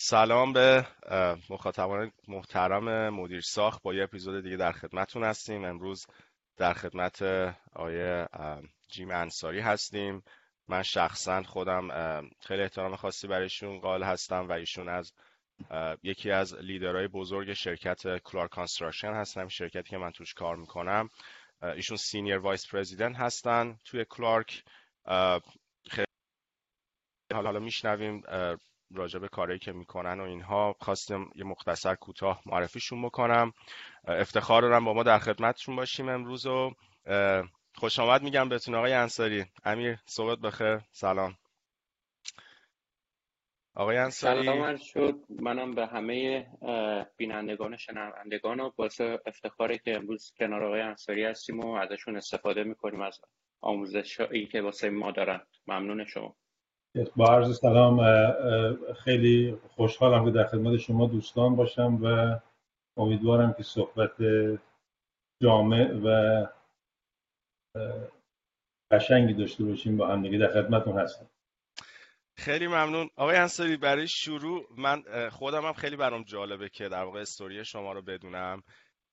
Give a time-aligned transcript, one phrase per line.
[0.00, 0.86] سلام به
[1.50, 5.64] مخاطبان محترم مدیر ساخت با یه اپیزود دیگه در خدمتون هستیم.
[5.64, 6.06] امروز
[6.56, 7.22] در خدمت
[7.72, 8.28] آقای
[8.88, 10.22] جیم انصاری هستیم.
[10.68, 11.88] من شخصا خودم
[12.40, 15.12] خیلی احترام خاصی برایشون قائل هستم و ایشون از
[16.02, 21.08] یکی از لیدرهای بزرگ شرکت کلارک construction هستم شرکتی که من توش کار می‌کنم.
[21.62, 24.64] ایشون senior vice president هستن توی کلارک.
[25.90, 26.06] خیلی
[27.32, 28.22] حالا میشنویم
[28.94, 33.52] راجع به کاری که می‌کنن و اینها خواستم یه مختصر کوتاه معرفیشون بکنم.
[34.04, 36.74] افتخار دارم با ما در خدمتشون باشیم امروز و
[37.74, 39.44] خوش آمد میگم بهتون آقای انصاری.
[39.64, 40.80] امیر صحبت بخیر.
[40.92, 41.36] سلام.
[43.74, 44.42] آقای انصاری.
[44.42, 45.14] سلام شد.
[45.28, 46.46] منم به همه
[47.16, 53.00] بینندگان شنوندگان و باعث افتخاره که امروز کنار آقای انصاری هستیم و ازشون استفاده می‌کنیم
[53.00, 53.20] از
[53.60, 54.20] آموزش
[54.52, 55.40] که واسه ما دارن.
[55.66, 56.36] ممنون شما.
[57.16, 58.00] با عرض سلام
[58.94, 62.38] خیلی خوشحالم که در خدمت شما دوستان باشم و
[62.96, 64.12] امیدوارم که صحبت
[65.42, 66.46] جامع و
[68.90, 70.38] قشنگی داشته باشیم با هم دیگه.
[70.38, 71.26] در خدمتتون هستم.
[72.36, 73.10] خیلی ممنون.
[73.16, 77.92] آقای انصاری برای شروع من خودم هم خیلی برام جالبه که در واقع استوری شما
[77.92, 78.62] رو بدونم.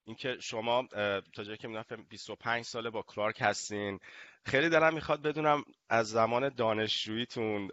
[0.06, 0.88] اینکه شما
[1.34, 4.00] تا جایی که می‌دونم 25 ساله با کلارک هستین.
[4.46, 7.70] خیلی دارم می‌خواد بدونم از زمان دانشجوییتون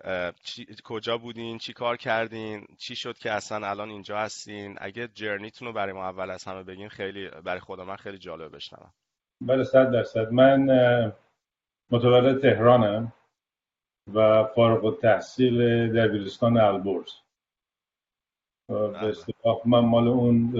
[0.84, 4.76] کجا بودین چی کار کردین چی شد که اصلا الان اینجا هستین.
[4.80, 8.56] اگه جرنیتون رو برای ما اول از همه بگین خیلی برای خود من خیلی جالب
[8.56, 8.92] بشنوم.
[9.40, 10.32] بله صد درصد.
[10.32, 10.66] من
[11.90, 13.12] متولد تهرانم
[14.14, 17.12] و فارغ التحصیل دبیرستان البرز.
[18.68, 19.04] به بله.
[19.08, 20.50] اصطلاح من مال اون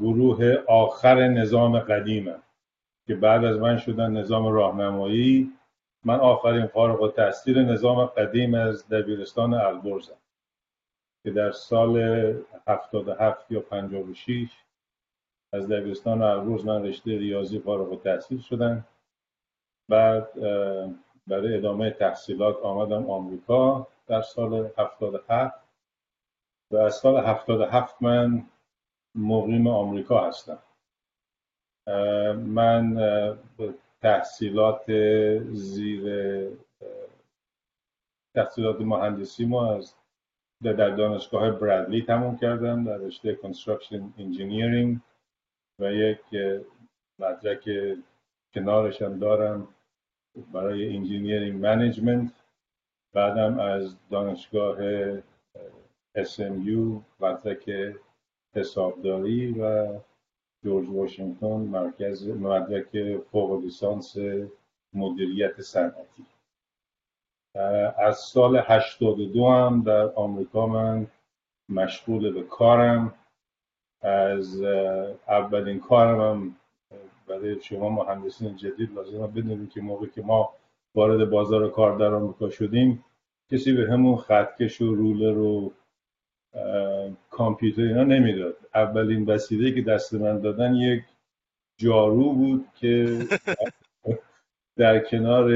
[0.00, 2.42] گروه آخر نظام قدیمم
[3.06, 5.52] که بعد از من شدن نظام راهنمایی
[6.04, 10.16] من آخرین فارغ التحصیل نظام قدیم از دبیرستان البرزم
[11.22, 11.96] که در سال
[12.66, 14.48] 77 یا 56
[15.52, 18.84] از دبیرستان البرز من رشته ریاضی فارغ التحصیل شدم
[19.88, 20.32] بعد
[21.26, 25.61] برای ادامه تحصیلات آمدم آمریکا در سال 77
[26.72, 28.46] و از سال 77 من
[29.14, 30.58] مقیم آمریکا هستم.
[32.46, 32.96] من
[34.02, 34.84] تحصیلات
[35.52, 36.02] زیر
[38.34, 39.94] تحصیلات مهندسی ما از
[40.62, 44.98] در دانشگاه برادلی تموم کردم در رشته construction engineering
[45.78, 46.20] و یک
[47.18, 47.68] مدرک
[48.54, 49.68] کنارشم دارم
[50.52, 52.32] برای engineering management
[53.14, 54.76] بعدم از دانشگاه
[56.18, 57.94] SMU مدرک
[58.54, 59.88] حسابداری و
[60.64, 64.16] جورج واشنگتن مرکز مدرک فوق لیسانس
[64.94, 66.26] مدیریت صنعتی.
[67.98, 71.06] از سال 82 هم در آمریکا من
[71.68, 73.14] مشغول به کارم.
[74.02, 74.62] از
[75.28, 76.56] اولین کارم هم
[77.26, 80.54] برای شما مهندسین جدید لازم بدونید که موقعی که ما
[80.94, 83.04] وارد بازار کار در آمریکا شدیم
[83.50, 85.72] کسی به همون خطکش و رولر و
[87.30, 88.56] کامپیوتر اینا نمی‌داد.
[88.74, 91.02] اولین وسیله که دست من دادن یک
[91.76, 93.18] جارو بود که
[94.78, 95.50] در کنار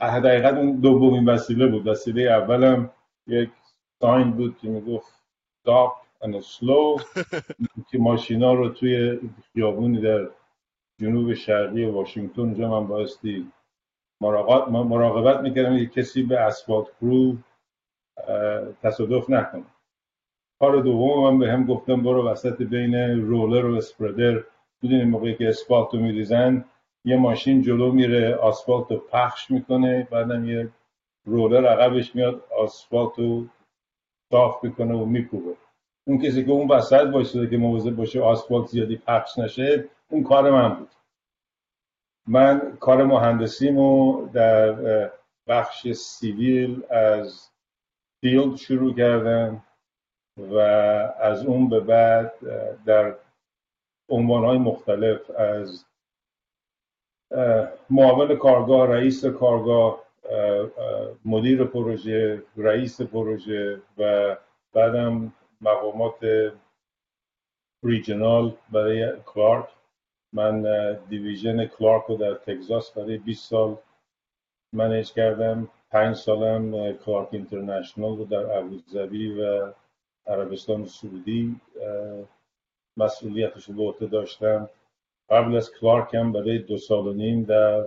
[0.00, 1.86] حقیقت اون دومین وسیله بود.
[1.86, 2.90] وسیله اولم
[3.26, 3.50] یک
[4.00, 5.12] ساین بود که می‌گفت
[5.60, 5.92] stop
[6.24, 7.02] and slow.
[7.90, 9.20] که ماشینا رو توی
[9.52, 10.28] خیابونی در
[11.00, 13.52] جنوب شرقی واشنگتن اونجا من بایستی
[14.20, 17.36] مراقبت می‌کردم که کسی به اسفالت کرو
[18.82, 19.64] تصادف نکنه.
[20.60, 24.42] کار دوم من به هم گفتم برو وسط بین رولر و اسپردر
[24.82, 26.64] می‌دونی موقعی که اسفالت رو میریزن
[27.04, 30.68] یه ماشین جلو میره آسفالت رو پخش می‌کنه بعدم یه
[31.24, 33.46] رولر عقبش میاد آسفالت رو
[34.30, 35.56] صاف می‌کنه و میکوبه.
[36.06, 40.50] اون کسی که اون وسط بایستده که مواظب باشه آسفالت زیادی پخش نشه اون کار
[40.50, 40.90] من بود.
[42.26, 44.74] من کار مهندسیمو در
[45.46, 47.49] بخش civil از
[48.20, 49.62] field شروع کردم
[50.38, 50.56] و
[51.20, 52.32] از اون به بعد
[52.86, 53.14] در
[54.18, 55.84] رده‌های مختلف از
[57.90, 60.04] معاون کارگاه رئیس کارگاه
[61.24, 64.36] مدیر پروژه رئیس پروژه و
[64.72, 66.52] بعدم مقامات
[67.82, 69.68] regional برای کلارک
[70.32, 70.62] من
[71.08, 73.76] division کلارک رو در تگزاس برای 20 سال
[74.72, 75.68] manage کردم.
[75.90, 79.72] پنج سالم کلارک International رو در ابوظبی و
[80.26, 81.60] عربستان سعودی
[82.96, 84.68] مسئولیتش رو به داشتم.
[85.30, 87.86] قبل از کلارک هم برای دو سال و نیم در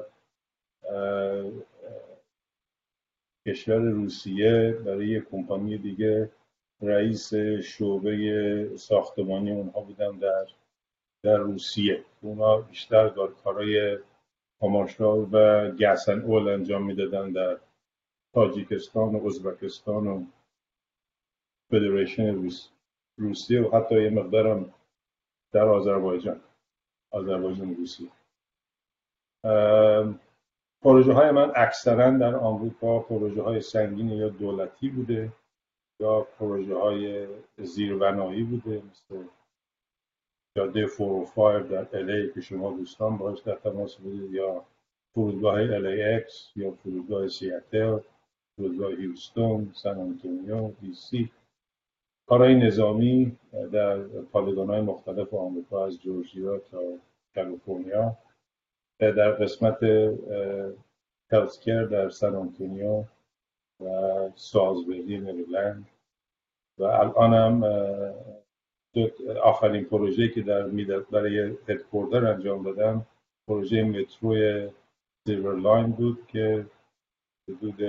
[3.48, 6.30] کشور روسیه برای یک کمپانی دیگه
[6.82, 7.34] رئیس
[7.64, 10.48] شعبه ساختمانی اونها بودم در
[11.24, 12.06] در روسیه.
[12.22, 13.10] اونا بیشتر
[13.44, 13.98] کارهای
[14.60, 17.58] کامارشال و گسن اول انجام می‌دادن در
[18.34, 20.26] تاجیکستان و ازبکستان و
[21.70, 22.50] فدریشن
[23.18, 24.74] روسیه و حتی یه مقدارم
[25.52, 26.42] در آذربایجان
[27.12, 28.10] آذربایجان روسیه.
[30.82, 35.32] پروژه های من اکثرا در آمریکا پروژه های سنگین یا دولتی بوده
[36.00, 37.28] یا پروژه های
[37.58, 39.24] زیربنایی بوده مثل
[40.58, 44.66] جاده 405 در LA که شما دوستان باش در تماس بودید یا
[45.14, 45.60] فرودگاه
[46.16, 48.00] LAX یا فرودگاه سیاتل.
[48.58, 51.32] فرودگاه هیوستون سن آنتونیو DC
[52.28, 53.38] کارهای نظامی
[53.72, 56.82] در پادگان های مختلف آمریکا از جورجیا تا
[57.36, 58.18] کالیفرنیا.
[59.00, 59.78] در قسمت
[61.32, 63.04] healthcare در سن آنتونیو
[63.80, 63.86] و
[64.36, 65.90] سازبری مریلند.
[66.78, 67.64] و الانم
[69.44, 70.68] آخرین پروژه که در
[71.12, 73.06] برای headquarter انجام دادم
[73.48, 74.70] پروژه متروی
[75.28, 76.66] Silver Line بود که
[77.50, 77.82] حدود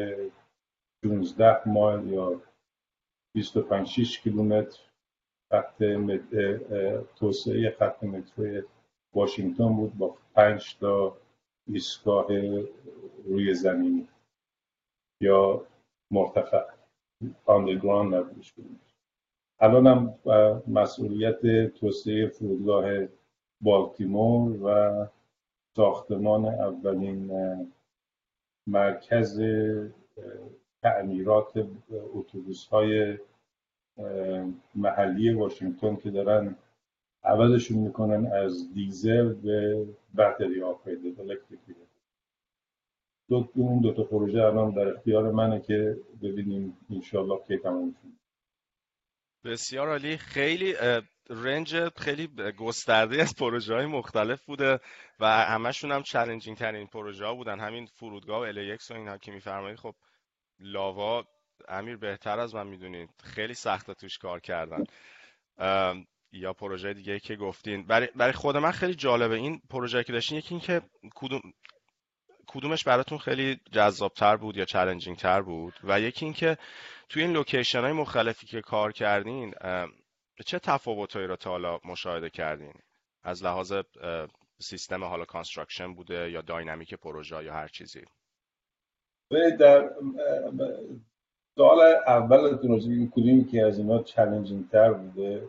[1.05, 2.41] 16 مایل یا
[3.35, 4.81] 25 6 کیلومتر
[5.53, 5.83] خط
[7.17, 8.62] توسعه خط متروی
[9.15, 11.17] واشنگتن بود با 5 تا
[11.69, 12.27] ایستگاه
[13.25, 14.09] روی زمینی
[15.21, 15.67] یا
[16.11, 16.65] مرتفع.
[17.47, 18.55] آندرگراند نبودش
[19.61, 20.19] الان هم
[20.67, 21.41] مسئولیت
[21.75, 23.06] توسعه فرودگاه
[23.61, 25.06] بالتیمور و
[25.77, 27.31] ساختمان اولین
[28.67, 29.41] مرکز
[30.84, 31.66] تعمیرات
[32.14, 33.19] اتوبوس های
[34.75, 36.56] محلی واشنگتن که دارن
[37.25, 39.86] عوضشون می‌کنن از دیزل به
[40.19, 41.60] بطری آپریدد الکتریک
[43.28, 47.94] دو اون دو تا پروژه الان در اختیار منه که ببینیم انشالله که تمام
[49.44, 50.16] بسیار عالی.
[50.16, 50.75] خیلی
[51.31, 52.28] رنج خیلی
[52.58, 54.81] گسترده از پروژه های مختلف بوده
[55.20, 57.60] و همشون هم چالنجینگ ترین پروژه ها بودن.
[57.60, 59.94] همین فرودگاه و الیکس و اینها که میفرمایید خب
[60.58, 61.25] والا
[61.69, 64.85] امیر بهتر از من می‌دونید خیلی سخته توش کار کردن.
[66.33, 67.87] یا پروژه دیگه که گفتین.
[67.87, 69.35] برای, برای خود من خیلی جالبه.
[69.35, 70.83] این پروژه که داشتین یکی این که
[71.15, 71.41] کدوم
[72.47, 76.59] کدومش براتون خیلی جذابتر بود یا challenging تر بود؟ و یکی اینکه
[77.09, 79.55] توی این location های مختلفی که کار کردین
[80.47, 82.75] چه تفاوتهایی رو تا حالا مشاهده کردین؟
[83.23, 83.73] از لحاظ
[84.59, 88.05] سیستم حالا construction بوده یا dynamic پروژه یا هر چیزی؟
[89.50, 89.90] در
[91.58, 95.48] سال اول راجع کدومی که از اینا چالنجینگ تر بوده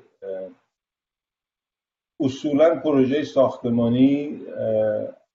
[2.19, 4.41] اصولا پروژه ساختمانی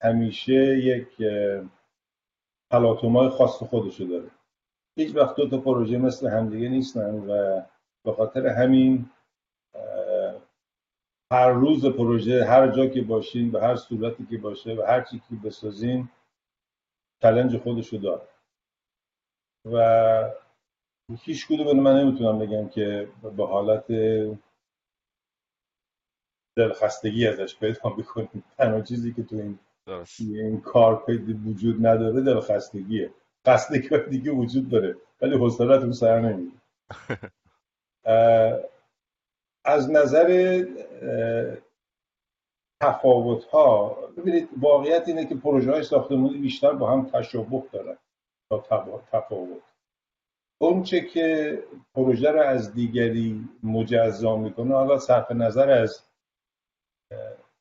[0.02, 1.08] همیشه یک
[2.70, 4.30] تلاطمای خاص خودشو داره.
[4.96, 7.62] هیچ وقت دو تا پروژه مثل همدیگه نیستن و
[8.04, 9.10] به خاطر همین
[11.32, 15.18] هر روز پروژه هر جا که باشین به هر صورتی که باشه و هر چی
[15.18, 16.08] که بسازین
[17.22, 18.22] چلنج خودشو داره.
[19.64, 20.30] و
[21.18, 23.84] هیچ کدوم من نمی‌تونم بگم که به حالت
[26.56, 29.58] دلخستگی ازش پیدا بکنیم تنها چیزی که تو این
[30.18, 31.04] این کار
[31.46, 33.10] وجود نداره دلخستگیه.
[33.46, 36.56] خستگی دیگه وجود داره ولی حوصلت رو سر نمیده
[39.64, 40.62] از نظر
[42.82, 47.98] تفاوت ها ببینید واقعیت اینه که پروژه های ساختمانی بیشتر با هم تشابه دارن.
[48.50, 49.62] تا تفاوت.
[50.58, 51.58] اونچه که
[51.94, 56.04] پروژه رو از دیگری مجزا می‌کنه حالا صرف نظر از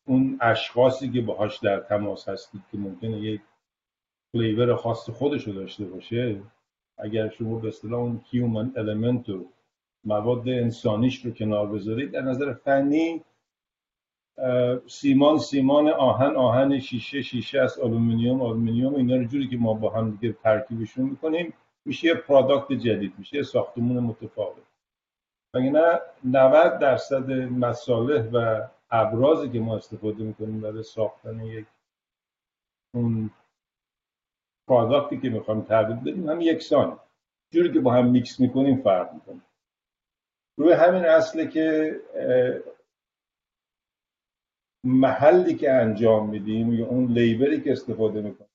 [0.05, 3.41] اون اشخاصی که باهاش در تماس هستید که ممکنه یک
[4.31, 6.41] flavor خاص خودش رو داشته باشه
[6.97, 9.45] اگر شما به اصطلاح اون human element و
[10.03, 13.23] مواد انسانیش رو کنار بذارید از نظر فنی
[14.87, 19.89] سیمان سیمان آهن آهن شیشه شیشه است آلومینیوم آلومینیوم اینا رو جوری که ما با
[19.89, 21.53] هم دیگه ترکیبشون می‌کنیم
[21.85, 24.63] میشه یه product جدید میشه یه ساختمون متفاوت.
[25.55, 31.65] نه 90 درصد مصالح و ابزاری که ما استفاده می‌کنیم برای ساختن یک
[32.93, 33.29] اون
[34.67, 36.99] product ی که می‌خوایم تبدیل بدیم هم یکسان
[37.51, 39.43] جوری که با هم میکس می‌کنیم فرق می‌کنیم
[40.57, 41.95] روی همین اصله که
[44.83, 48.49] محلی که انجام میدیم یا اون labor ی که استفاده می‌کنیم.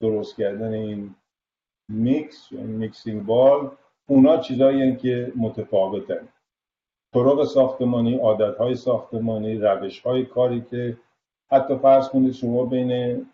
[0.00, 1.14] درست کردن این
[1.90, 3.76] میکس یا mixing bowl
[4.08, 6.28] اونا چیزایی که متفاوتن.
[7.14, 10.98] طرق ساختمانی عادتهای ساختمانی روشهای کاری که
[11.50, 13.26] حتی فرض کنید شما بین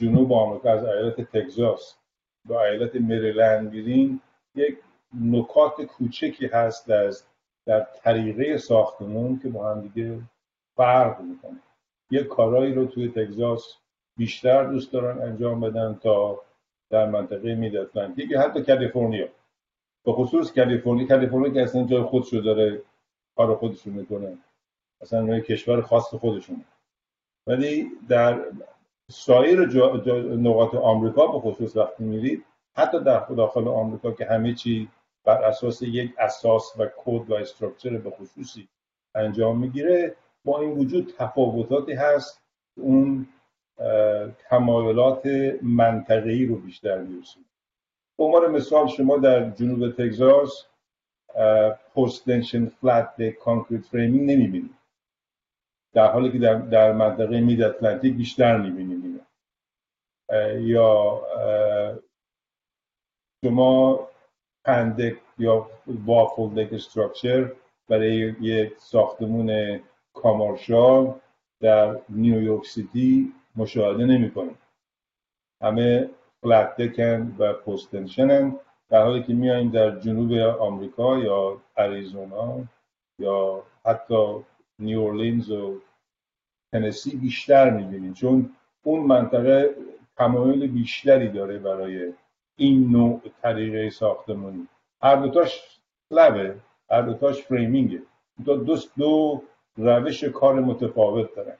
[0.00, 1.96] جنوب آمریکا از ایالت تگزاس
[2.44, 4.20] با ایالت مریلند بیرین
[4.54, 4.78] یک
[5.20, 7.10] نکات کوچکی هست در,
[7.66, 10.20] در طریقه ساختمون که با هم دیگه
[10.76, 11.60] فرق می‌کنه.
[12.10, 13.76] یک کارایی رو توی تگزاس
[14.16, 16.40] بیشتر دوست دارن انجام بدن تا
[16.90, 19.28] در منطقه مید اتلانتیک حتی کالیفرنیا.
[20.04, 22.82] به خصوص کالیفرنیا کالیفرنیا که اصلا جای خودشو داره
[23.36, 24.38] کار خودشون می‌کنه.
[25.00, 26.64] اصلا کشور خاص خودشون
[27.46, 28.44] ولی در
[29.10, 29.60] سایر
[30.36, 32.44] نقاط آمریکا به خصوص وقتی میرید
[32.76, 34.88] حتی در داخل آمریکا که همه چی
[35.24, 38.68] بر اساس یک اساس و کد و structure به خصوصی
[39.14, 42.42] انجام می‌گیره با این وجود تفاوتاتی هست
[42.76, 43.28] اون
[44.48, 45.26] تمایلات
[45.62, 47.46] منطقه‌ای رو بیشتر میرسونه.
[48.18, 50.66] به عنوان مثال شما در جنوب تگزاس
[51.94, 54.74] post-tension flat concrete framing نمی‌بینید.
[55.94, 59.20] در حالی که در, در منطقه مید اتلانتیک بیشتر می‌بینید
[60.58, 61.22] یا
[63.44, 64.08] شما
[64.64, 67.52] پندک یا وافل دک استراکچر
[67.88, 69.80] برای یک ساختمون
[70.22, 71.14] کامارشال
[71.60, 74.58] در نیویورک سیتی مشاهده نمی کنید
[75.62, 76.10] همه
[76.42, 78.56] فلت دکن و پستنشنن
[78.88, 82.58] در حالی که میاییم در جنوب آمریکا یا اریزونا
[83.18, 84.36] یا حتی
[84.78, 85.80] نیورلینز و
[86.72, 88.50] تنسی بیشتر می‌بینید چون
[88.82, 89.74] اون منطقه
[90.16, 92.12] تمایل بیشتری داره برای
[92.56, 94.68] این نوع طریقه ساختمانی.
[95.02, 95.80] هر دوتاش
[96.10, 96.56] لبه
[96.90, 98.02] هر دوتاش فریمینگه.
[98.44, 99.42] دو, دو
[99.76, 101.56] روش کار متفاوت دارن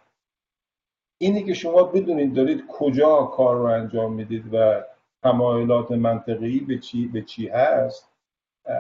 [1.19, 4.85] اینی که شما بدونید دارید کجا کار رو انجام می‌دید و
[5.23, 8.13] تمایلات منطقی به چی, به چی هست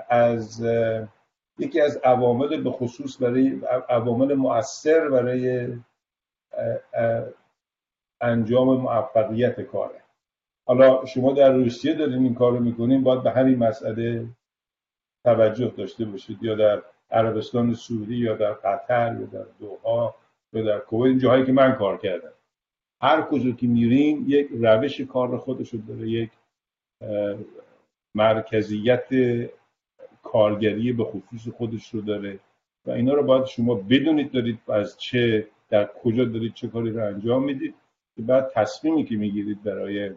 [0.08, 0.64] از
[1.58, 5.68] یکی از عوامل به خصوص برای عوامل مؤثر برای
[8.20, 10.02] انجام موفقیت کاره.
[10.66, 14.26] حالا شما در روسیه دارین این کار رو می‌کنین باید به همین مسئله
[15.24, 20.14] توجه داشته باشید یا در عربستان سعودی یا در قطر یا در دوها
[20.52, 22.32] یا در کویت جاهایی که من کار کردم.
[23.02, 26.30] هر کجا که میریم یک روش کار خودش رو داره یک
[28.14, 29.06] مرکزیت
[30.22, 32.38] کارگری به خصوص خودش رو داره
[32.86, 37.04] و اینا رو باید شما بدونید دارید از چه در کجا دارید چه کاری رو
[37.04, 37.74] انجام می‌دید
[38.16, 40.10] که بعد تصمیمی که می‌گیرید برای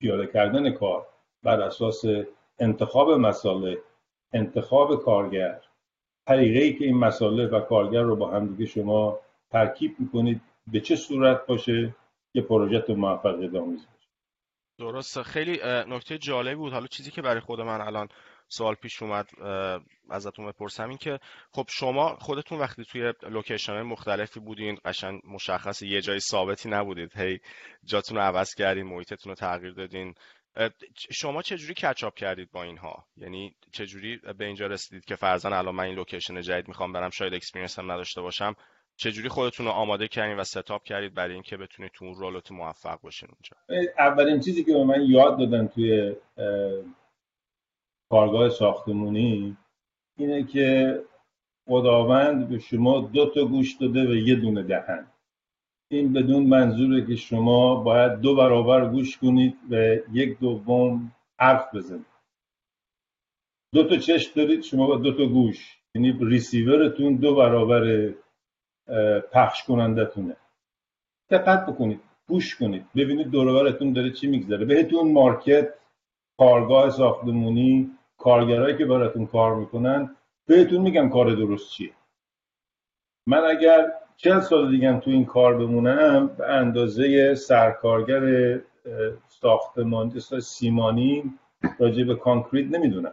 [0.00, 1.06] پیاده کردن کار
[1.42, 2.04] بر اساس
[2.58, 3.78] انتخاب مساله
[4.32, 5.60] انتخاب کارگر.
[6.26, 9.18] طریقه که این مساله و کارگر رو با همدیگه شما
[9.50, 11.94] ترکیب می‌کنید به چه صورت باشه
[12.32, 14.08] که پروژه موفقیت آمیز باشه
[14.78, 15.22] درسته.
[15.22, 16.72] خیلی نکته جالبی بود.
[16.72, 18.08] حالا چیزی که برای خود من الان
[18.48, 19.28] سوال پیش اومد
[20.10, 21.18] ازتون بپرسم این که
[21.52, 27.16] خب شما خودتون وقتی توی location مختلفی بودین قشنگ مشخص یه جای ثابتی نبودید.
[27.16, 27.38] هی
[27.84, 30.14] جاتون رو عوض کردین محیطتون رو تغییر دادین.
[31.10, 35.74] شما چجوری catch up کردید با اینها؟ یعنی چجوری به اینجا رسیدید که فرضاً الان
[35.74, 38.56] من این location جدید می‌خوام برم شاید experience هم نداشته باشم.
[38.96, 43.00] چجوری خودتون رو آماده کردین و ستاپ کردید برای اینکه بتونید تو اون رولت موفق
[43.00, 46.16] باشین اونجا؟ اولین چیزی که به من یاد دادن توی
[48.10, 49.56] کارگاه ساختمونی
[50.16, 50.98] اینه که
[51.68, 55.06] خداوند به شما دو تا گوش داده و یه دونه دهن.
[55.96, 59.76] این بدون منظوره که شما باید دو برابر گوش کنید و
[60.12, 62.06] یک دوم حرف بزنید.
[63.74, 65.78] دو تا چشم دارید شما با دو تا گوش.
[65.94, 68.14] یعنی ریسیورتون دو برابر
[69.32, 70.36] پخش کننده تونه
[71.30, 72.86] دقت بکنید گوش کنید.
[72.96, 74.64] ببینید دورورتون داره چی میگذره.
[74.64, 75.74] بهتون مارکت
[76.38, 81.92] کارگاه ساختمونی کارگرایی که براتون کار می‌کنن بهتون میگم کار درست چیه.
[83.26, 88.60] من اگر چند سال دیگه تو این کار بمونم؟ به اندازه سرکارگر
[89.28, 91.38] ساختمان سیمانی
[91.78, 93.12] راجع به کانکریت نمی‌دونم.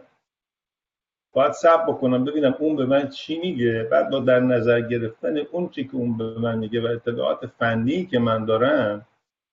[1.32, 3.88] باید سب بکنم ببینم اون به من چی میگه.
[3.90, 8.06] بعد با در نظر گرفتن اون چی که اون به من میگه و اطلاعات فنی
[8.06, 9.06] که من دارم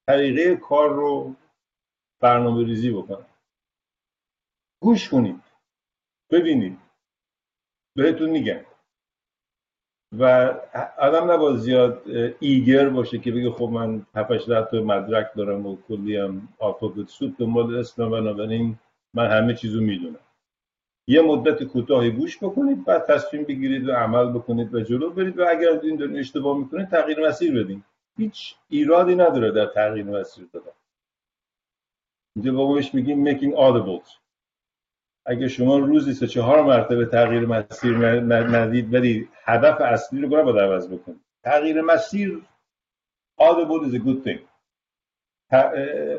[0.08, 1.36] طریقه کار رو
[2.20, 3.26] برنامه ریزی بکنم.
[4.80, 5.42] گوش کنید.
[6.32, 6.78] ببینید.
[7.96, 8.60] بهتون میگم.
[10.20, 10.54] و
[10.98, 12.04] آدم نباید زیاد
[12.40, 17.38] ایگر باشه که بگه خب من 7 تا مدرک دارم و کلی هم آلفابت سود
[17.38, 18.80] دنبال اسمم بنابراین
[19.14, 20.20] من همه چیزو می‌دونم.
[21.08, 25.46] یه مدت کوتاهی گوش بکنید بعد تصمیم بگیرید و عمل بکنید و جلو برید و
[25.50, 27.84] اگر این دارین اشتباه می‌کنید تغییر مسیر بدین.
[28.18, 30.72] هیچ ایرادی نداره در تغییر مسیر دادن.
[32.36, 34.27] اینجا با بهش میگیم making audibles
[35.28, 40.94] اگه شما روزی سه چهار مرتبه تغییر مسیر ندید ولی هدف اصلی رو باید عوض
[40.94, 42.46] بکنید؟ تغییر مسیر
[43.42, 44.40] audible is a good thing.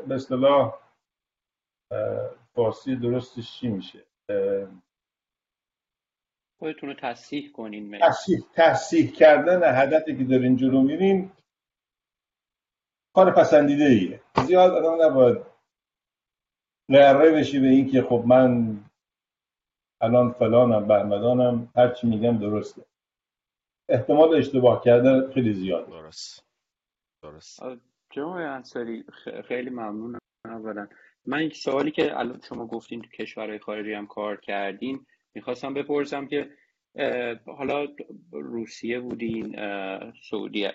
[0.08, 0.74] به اصطلاح
[2.54, 4.04] فارسی درستش چی میشه؟
[6.58, 11.30] خودتون رو تصحیح کنین تصحیح, تصحیح کردن هدفی که دارین جلو میرین
[13.14, 15.38] کار پسندیده ایه زیاد آدم نباید
[16.88, 18.80] غره بشی به این که خب من
[20.00, 22.82] الان فلانم بهمدانم هرچی میگم درسته.
[23.88, 25.86] احتمال اشتباه کردن خیلی زیاد.
[25.86, 26.44] درست.
[27.22, 27.62] درست.
[28.10, 29.04] جناب انصاری
[29.48, 30.88] خیلی ممنونم اولا.
[31.26, 36.26] من یک سوالی که الان شما گفتین تو کشورهای خارجی هم کار کردین می‌خواستم بپرسم
[36.26, 36.50] که
[37.46, 37.86] حالا
[38.32, 39.56] روسیه بودین
[40.30, 40.68] سعودی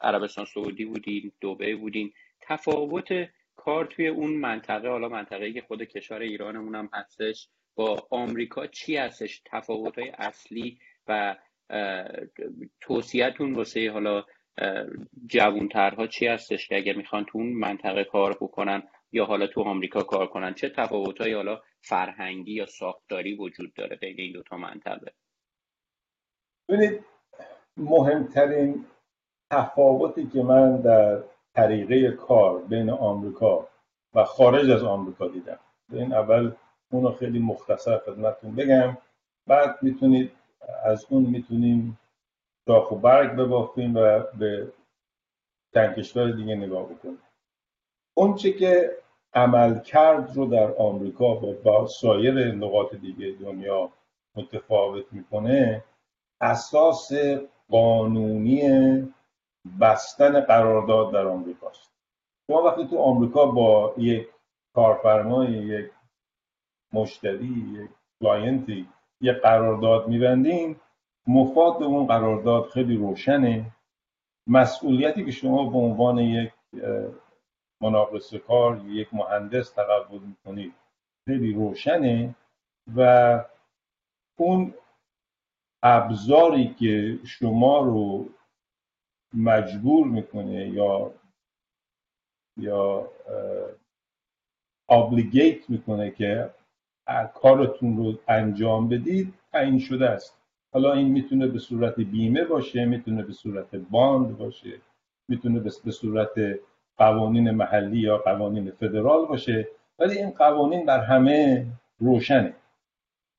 [0.00, 3.08] عربستان سعودی بودین دوبه بودین تفاوت
[3.56, 8.96] کار توی اون منطقه حالا منطقه که خود کشور ایرانمون هم هستش با آمریکا چی
[8.96, 11.36] هستش تفاوت های اصلی و
[12.80, 14.24] توصیهتون واسه حالا
[15.26, 20.02] جوونترها چی هستش که اگر می‌خوان تو اون منطقه کار بکنن یا حالا تو آمریکا
[20.02, 25.12] کار کنن چه تفاوتهایی حالا فرهنگی یا ساختاری وجود داره بین این دو تا منطقه؟
[26.68, 27.04] ببینید
[27.76, 28.84] مهمترین
[29.50, 31.22] تفاوتی که من در
[31.54, 33.68] طریقه کار بین آمریکا
[34.14, 35.58] و خارج از آمریکا دیدم.
[35.92, 36.52] این اول
[36.92, 38.98] اونو خیلی مختصر خدمتتون بگم.
[39.46, 40.32] بعد می‌تونید
[40.84, 41.98] از اون می‌تونیم
[42.66, 44.72] شاخ و برگ ببافیم و به
[45.74, 47.22] چند کشور دیگه نگاه بکنیم.
[48.14, 48.90] اون چه که
[49.34, 53.90] عمل کرد رو در آمریکا با سایر نقاط دیگه دنیا
[54.36, 55.84] متفاوت می‌کنه
[56.40, 57.12] اساس
[57.70, 58.62] قانونی
[59.80, 61.92] بستن قرارداد در آمریکاست.
[62.46, 64.28] شما وقتی تو آمریکا با یک
[64.74, 65.90] کارفرمای یک
[66.92, 68.88] مشتری یک کلاینتی
[69.20, 70.76] یک قرارداد میبندین
[71.26, 73.72] مفاد اون قرارداد خیلی روشنه.
[74.46, 76.52] مسئولیتی که شما به عنوان یک
[77.80, 80.74] مناقصه کار یک مهندس تقبل می‌کنید
[81.28, 82.34] خیلی روشنه
[82.96, 83.44] و
[84.38, 84.74] اون
[85.82, 88.28] ابزاری که شما رو
[89.34, 91.14] مجبور می‌کنه یا
[92.56, 93.08] یا
[94.88, 96.54] ابلیگیت می‌کنه که
[97.34, 100.36] کارتون رو انجام بدید تعیین شده است.
[100.72, 104.72] حالا این می‌تونه به صورت بیمه باشه می‌تونه به صورت باند باشه
[105.28, 106.30] می‌تونه به صورت
[106.96, 111.66] قوانین محلی یا قوانین فدرال باشه ولی این قوانین در همه
[111.98, 112.54] روشنه.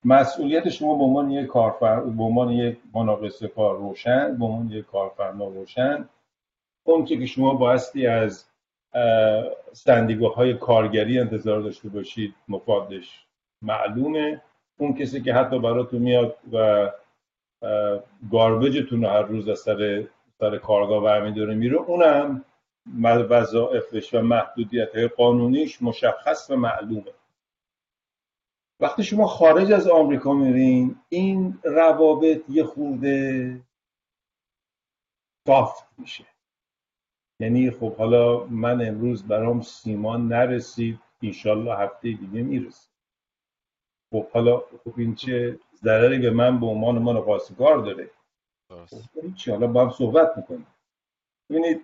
[0.05, 4.85] مسئولیت شما به عنوان یک کارفر به عنوان یک مناقصه کار روشن به عنوان یک
[4.85, 6.09] کارفرما روشن.
[6.83, 8.45] اون که شما بایستی از
[9.71, 13.25] سندیگاه های کارگری انتظار داشته باشید مفادش
[13.63, 14.41] معلومه
[14.77, 16.89] اون کسی که حتی براتون میاد و
[18.31, 20.07] گاربجتون رو هر روز از سر
[20.39, 22.45] سر کارگاه برمی داره میره اونم
[23.03, 27.13] وظائفش و محدودیت های قانونیش مشخص و معلومه.
[28.79, 33.59] وقتی شما خارج از آمریکا میرین این روابط یه خورده
[35.47, 36.25] سافت میشه.
[37.39, 42.92] یعنی خب حالا من امروز برام سیمان نرسید انشالله هفته دیگه می‌رسید
[44.13, 48.09] خب حالا خب این چه ضرری به من به عنوان من قاسکار داره؟
[48.69, 50.67] خب چی؟ حالا با هم صحبت می‌کنیم.
[51.49, 51.81] ببینید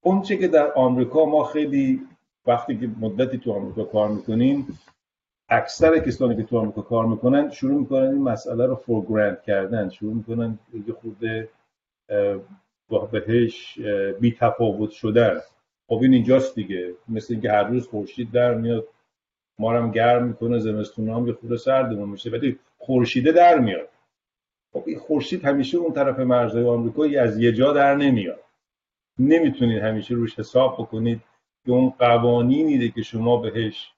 [0.00, 2.00] اون چه که در آمریکا ما خیلی
[2.46, 4.78] وقتی که مدتی تو آمریکا کار می‌کنیم
[5.48, 9.88] اکثر کسانی که تو آمریکا کار می‌کنن شروع می‌کنن این مسئله رو فورگرند کردن.
[9.88, 11.48] شروع می‌کنن یه خورده
[13.12, 13.78] بهش
[14.20, 15.40] بی تفاوت شدن.
[15.88, 16.94] خب این اینجاست دیگه.
[17.08, 18.88] مثل اینکه هر روز خورشید در میاد.
[19.58, 23.88] ما هم گرم می‌کنه زمستون هم یه خورده سردمون میشه ولی خورشیده در میاد.
[24.72, 28.44] خب این خورشید همیشه اون طرف مرزهای آمریکایی از یه جا در نمیاد.
[29.18, 31.20] نمی‌تونید همیشه روش حساب بکنید
[31.66, 33.92] که اون قوانینی که شما بهش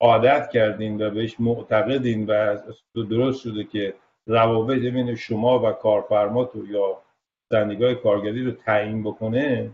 [0.00, 2.56] عادت کردین و بهش معتقدین و
[2.94, 3.94] درست شده که
[4.26, 7.02] روابط بین شما و کارفرماتو یا
[7.50, 9.70] زندگاه کارگری رو تعیین بکنه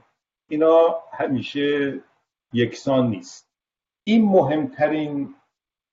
[0.49, 1.95] اینا همیشه
[2.53, 3.48] یکسان نیست.
[4.09, 5.35] این مهمترین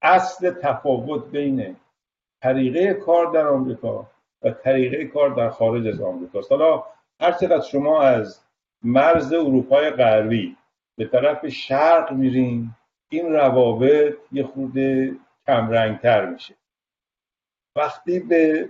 [0.01, 1.75] اصل تفاوت بین
[2.41, 4.11] طریقه کار در آمریکا
[4.43, 6.83] و طریقه کار در خارج از آمریکا حالا
[7.21, 8.39] هر چقدر شما از
[8.83, 10.57] مرز اروپای غربی
[10.97, 12.69] به طرف شرق میرین
[13.09, 15.15] این روابط یه خورده
[15.47, 16.55] کمرنگتر میشه.
[17.75, 18.69] وقتی به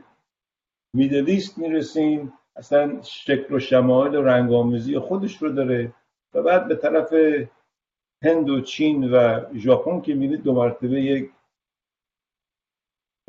[0.94, 5.94] میدلیست می‌رسیم اصلا شکل و شمایل و رنگآمیزی خودش رو داره
[6.34, 7.14] و بعد به طرف
[8.26, 11.32] هند و چین و ژاپن که میرید دو مرتبه یک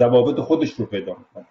[0.00, 1.46] ضوابط خودش رو پیدا می‌کنه.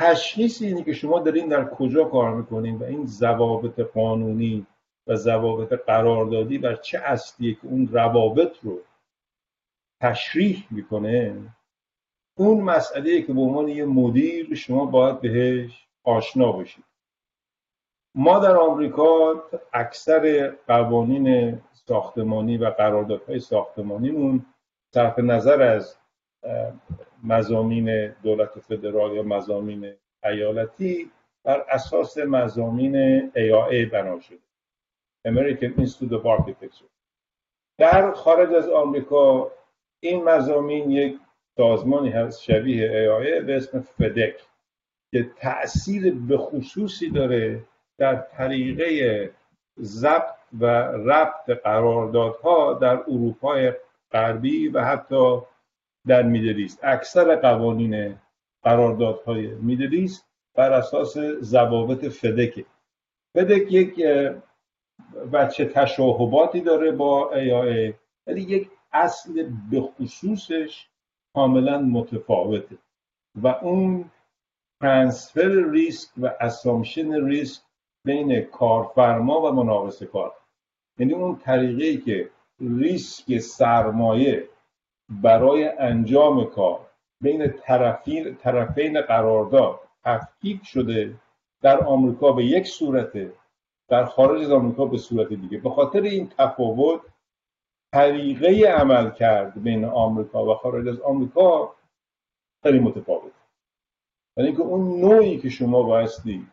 [0.00, 4.66] تشخیص اینه که شما دارین در کجا کار می‌کنین و این ضوابط قانونی
[5.06, 8.80] و ضوابط قراردادی بر چه اصلیه که اون روابط رو
[10.02, 11.36] تشریح می‌کنه؟
[12.38, 16.84] اون مسئله که به عنوان یه مدیر شما باید بهش آشنا باشید
[18.14, 24.46] ما در آمریکا اکثر قوانین ساختمانی و قراردادهای ساختمانیمون
[24.94, 25.96] صرف نظر از
[27.24, 31.10] مزامین دولت فدرال یا مزامین ایالتی
[31.44, 34.38] بر اساس مزامین AIA بنا شده.
[35.28, 36.88] American Institute of Architecture.
[37.78, 39.50] در خارج از آمریکا
[40.00, 41.18] این مزامین یک
[41.56, 44.34] سازمانی هست شبیه AIA به اسم فدک
[45.12, 47.64] که تأثیر به خصوصی داره
[47.98, 49.30] در طریقه
[49.80, 53.72] ضبط و ربط قراردادها در اروپای
[54.12, 55.38] غربی و حتی
[56.06, 58.16] در میدلیست اکثر قوانین
[58.62, 62.64] قراردادهای میدلیست بر اساس ضوابط فدکه
[63.34, 64.06] فدک یک
[65.32, 67.94] بچه تشاهباتی داره با AIA
[68.26, 70.88] ولی یک اصل به خصوصش
[71.34, 72.78] کاملا متفاوته
[73.34, 74.10] و اون
[74.80, 77.62] ترانسفر ریسک و اسامشن ریسک
[78.04, 80.41] بین کارفرما و مناقصه کار.
[80.98, 84.48] یعنی اون طریقه که ریسک سرمایه
[85.08, 91.14] برای انجام کار بین طرفین طرفین قرارداد تفکیک شده
[91.62, 93.32] در آمریکا به یک صورته
[93.88, 95.58] در خارج از آمریکا به صورت دیگه.
[95.58, 97.00] به خاطر این تفاوت
[97.92, 101.74] طریقه عمل کرد بین آمریکا و خارج از آمریکا
[102.62, 103.32] خیلی متفاوت.
[104.36, 106.46] یعنی اینکه اون نوعی که شما بایستی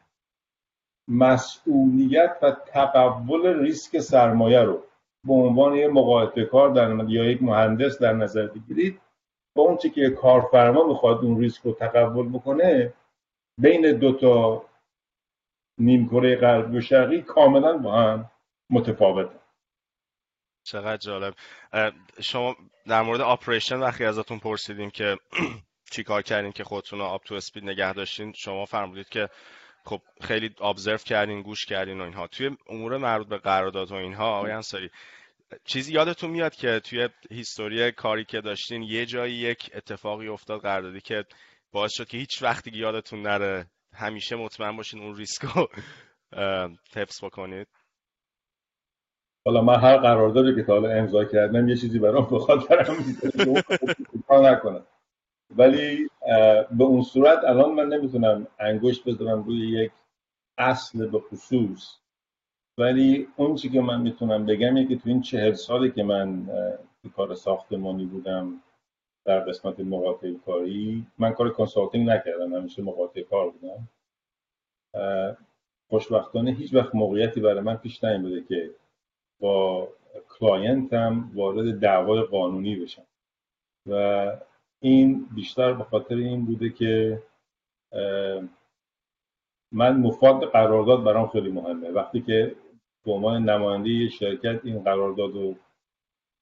[1.10, 4.84] مسئولیت و تقبل ریسک سرمایه رو
[5.28, 9.02] به عنوان یک مقاطع کار در یا یک مهندس در نظر بگیرید.
[9.56, 12.94] با اون که کارفرما می‌خواد اون ریسک رو تقبل بکنه
[13.58, 14.66] بین دو تا
[15.78, 18.32] نیمکره غربی و شرقی کاملا با هم
[18.70, 19.40] متفاوته.
[20.64, 21.34] چقدر جالب.
[22.22, 22.56] شما
[22.88, 25.18] در مورد آپریشن وقتی ازتون پرسیدیم که
[25.92, 29.30] چی کار کردین که خودتون رو آپ تو اسپید نگه داشتین شما فرمودید که
[29.86, 32.28] خب خیلی ابزرو کردین گوش کردین و اینها.
[32.28, 34.90] توی امور مربوط به قرارداد و اینها آقای انصاری
[35.66, 41.02] چیزی یادتون میاد که توی هیستوری کاری که داشتین یه جایی یک اتفاقی افتاد قراردادی
[41.02, 41.26] که
[41.72, 45.68] باعث شد که هیچ وقتی یادتون نره همیشه مطمئن باشین اون ریسک رو
[46.96, 47.68] حفظ بکنید؟
[49.46, 52.96] حالا من هر قراردادی که تا حالا امضا کردم یه چیزی برام به خاطرم
[54.52, 54.86] نکنم.
[55.58, 56.10] ولی
[56.72, 59.92] به اون صورت الان من نمی‌تونم انگشت بذارم روی یک
[60.58, 61.96] اصل به خصوص.
[62.78, 66.46] ولی اون چی که من می‌تونم بگم اینه که تو این چهل سالی که من
[67.04, 68.62] تو کار ساختمانی بودم
[69.26, 73.88] در قسمت مقاطعه کاری من کار consulting نکردم همیشه مقاطعه کار بودم.
[75.90, 78.70] خوشبختانه هیچ وقت موقعیتی برای من پیش نیومده که
[79.40, 79.88] با
[80.30, 83.06] client م وارد دعوای قانونی بشم.
[83.88, 84.32] و
[84.82, 87.24] این بیشتر به خاطر این بوده که
[89.72, 91.90] من مفاد قرارداد برام خیلی مهمه.
[91.90, 92.56] وقتی که
[93.06, 95.56] به عنوان نماینده شرکت این قرارداد رو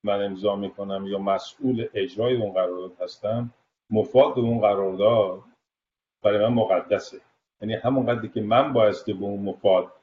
[0.03, 3.53] من امضا می‌کنم یا مسئول اجرای اون قرارداد هستم
[3.89, 5.43] مفاد اون قرارداد
[6.23, 7.21] برای من مقدسه.
[7.61, 9.93] یعنی همون قدری که من بایسته به اون مفاد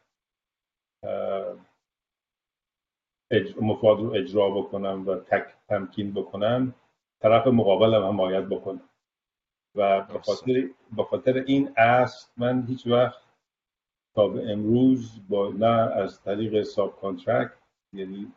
[3.61, 6.75] مفاد رو اجرا بکنم و تک تمکین بکنم
[7.21, 8.89] طرف مقابلم هم باید بکنم
[9.75, 10.71] و به خاطر,
[11.11, 13.23] خاطر این اصل من هیچ وقت
[14.15, 17.59] تا به امروز با نه از طریق subcontract
[17.93, 18.33] یعنی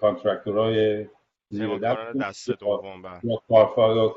[0.00, 1.06] contractor های
[1.50, 3.38] زیر دست دوم بله.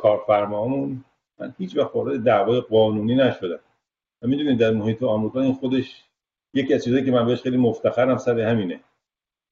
[0.02, 1.06] کارفرمامون
[1.39, 3.60] من هیچ وقت وارد دعوای قانونی نشدم.
[4.22, 6.06] و می‌دونید در محیط آمریکا این خودش
[6.54, 8.84] یکی از چیزایی که من بهش خیلی مفتخرم سر همینه.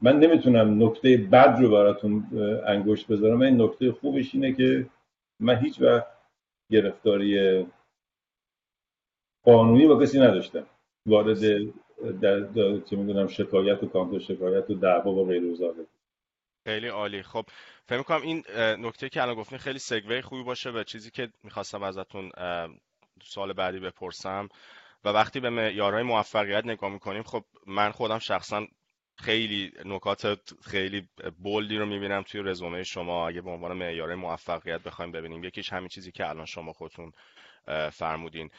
[0.02, 2.28] من نمی‌تونم نکته بد رو براتون
[2.68, 4.90] انگشت بذارم این نکته خوبش اینه که
[5.40, 6.08] من هیچ وقت
[6.72, 7.66] گرفتاری
[9.44, 10.66] قانونی با کسی نداشتم.
[11.06, 11.40] وارد
[12.22, 15.44] در, در چه می‌دونم شکایت و کانتر شکایت و دعوا و غیر
[16.68, 17.24] خیلی عالی.
[17.24, 17.46] خب
[17.86, 21.84] فکر کنم این نکته که الان گفتین خیلی سگوی خوبی باشه به چیزی که می‌خواستم
[21.84, 22.32] ازتون
[23.24, 24.50] سال بعدی بپرسم.
[25.06, 28.68] و وقتی به معیارهای موفقیت نگاه می‌کنیم خب من خودم شخصا
[29.24, 33.28] خیلی نکات خیلی بولدی رو می‌بینم توی رزومه شما.
[33.28, 37.12] اگه به عنوان معیار موفقیت بخوایم ببینیم یکیش همین چیزی که الان شما خودتون
[37.92, 38.50] فرمودین.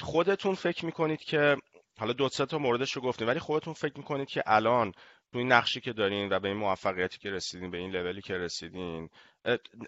[0.00, 1.56] خودتون فکر می‌کنید که
[1.98, 4.92] حالا دو سه تا موردش رو گفتیم ولی خودتون فکر می‌کنید که الان
[5.32, 8.34] تو این نقشی که دارین و به این موفقیتی که رسیدین به این لولی که
[8.34, 9.08] رسیدین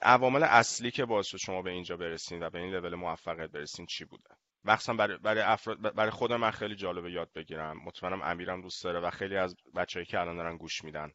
[0.03, 4.05] عوامل اصلی که باعث شما به اینجا برسین و به این لول موفقیت برسین چی
[4.05, 4.31] بوده؟
[4.69, 7.77] مخصوصا برای برای افراد برای خود من خیلی جالبه یاد بگیرم.
[7.85, 11.13] مطمئنم امیرم دوست داره و خیلی از بچههایی که الان دارن گوش میدن.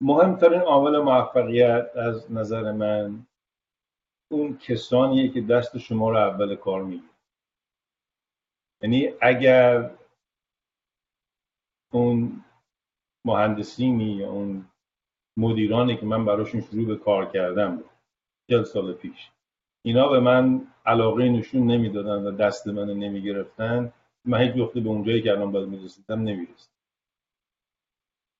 [0.00, 3.26] مهمترین عامل موفقیت از نظر من
[4.30, 7.14] اون کسانیه که دست شما رو اول کار می‌گیره
[8.82, 9.90] یعنی اگر
[11.92, 12.44] اون
[13.24, 14.70] مهندسینی یا اون
[15.38, 17.84] مدیرانی که من براشون شروع به کار کردم
[18.50, 19.30] چل سال پیش
[19.82, 23.92] اینا به من علاقه نشون نمی‌دادن و دست من نمی‌گرفتن.
[24.24, 26.74] من هیچ وقت به اونجایی که الان باید می‌رسیدم نمی‌رسیدم.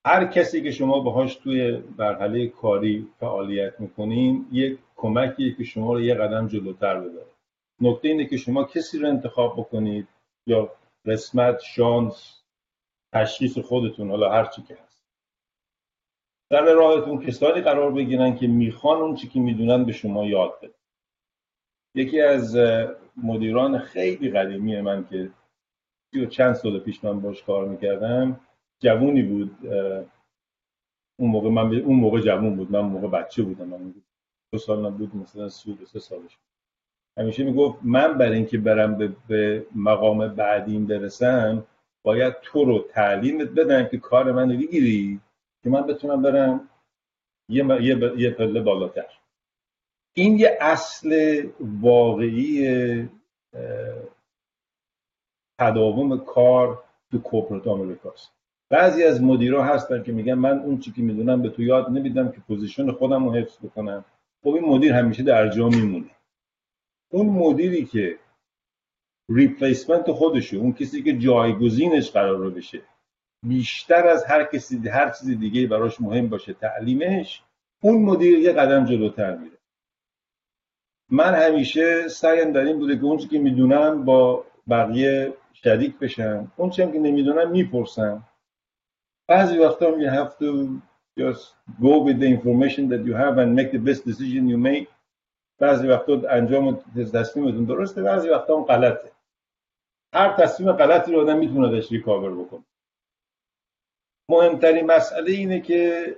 [0.06, 6.00] هر کسی که شما باهاش توی مرحله کاری فعالیت می‌کنین یک کمکیه که شما رو
[6.00, 7.26] یه قدم جلوتر ببره.
[7.80, 10.08] نکته اینه که شما کسی رو انتخاب بکنید
[10.46, 10.72] یا
[11.06, 12.42] قسمت شانس
[13.14, 15.04] تشخیص خودتون حالا هر چی که هست.
[16.50, 20.79] در راهتون کسانی قرار بگیرن که می‌خوان اون چی که می‌دونن به شما یاد بده
[21.94, 22.56] یکی از
[23.16, 25.30] مدیران خیلی قدیمی من که
[26.12, 28.40] سی و چند سال پیش من باش کار می‌کردم
[28.80, 29.66] جوونی بود
[31.18, 33.94] اون موقع من اون موقع جوون بود من موقع بچه بودم من
[34.52, 36.38] دو سال نبود مثلا سی و سه سالش
[37.18, 41.66] همیشه می‌گفت من برای اینکه برم به, به مقام بعدیم برسم
[42.04, 45.20] باید تو رو تعلیمت بدن که کار من بگیری
[45.62, 46.68] که من بتونم برم
[47.48, 49.19] یه, یه, یه پله بالاتر.
[50.14, 53.08] این یه اصل واقعی
[55.60, 58.32] تداوم کار تو corporate آمریکاست
[58.70, 62.32] بعضی از مدیرا هستن که میگن من اون چی که می‌دونم به تو یاد نمیدم
[62.32, 64.04] که position خودم رو حفظ بکنم.
[64.42, 66.10] خب این مدیر همیشه در جا میمونه.
[67.12, 68.18] اون مدیری که
[69.30, 72.82] ریپلیسمنت خودشه اون کسی که جایگزینش قرار بشه
[73.46, 77.42] بیشتر از هر کسی هر چیز دیگه براش مهم باشه تعلیمش
[77.82, 79.59] اون مدیر یه قدم جلوتر میره.
[81.10, 86.52] من همیشه سعیم در این بوده که اونچه که می‌دونم با بقیه شریک بشم.
[86.56, 88.28] اون که نمی‌دونم می‌پرسم.
[89.28, 90.68] بعضی وقتا you have to
[91.20, 94.86] just go with the information that you have and make the best decision you make.
[95.58, 96.82] بعضی وقتا انجام
[97.14, 99.12] تصمیمتون درسته بعضی وقتا اون غلطه.
[100.14, 102.64] هر تصمیم غلطی رو آدم می‌تونه داشت ریکاور بکنه.
[104.28, 106.16] مهمترین مسئله اینه که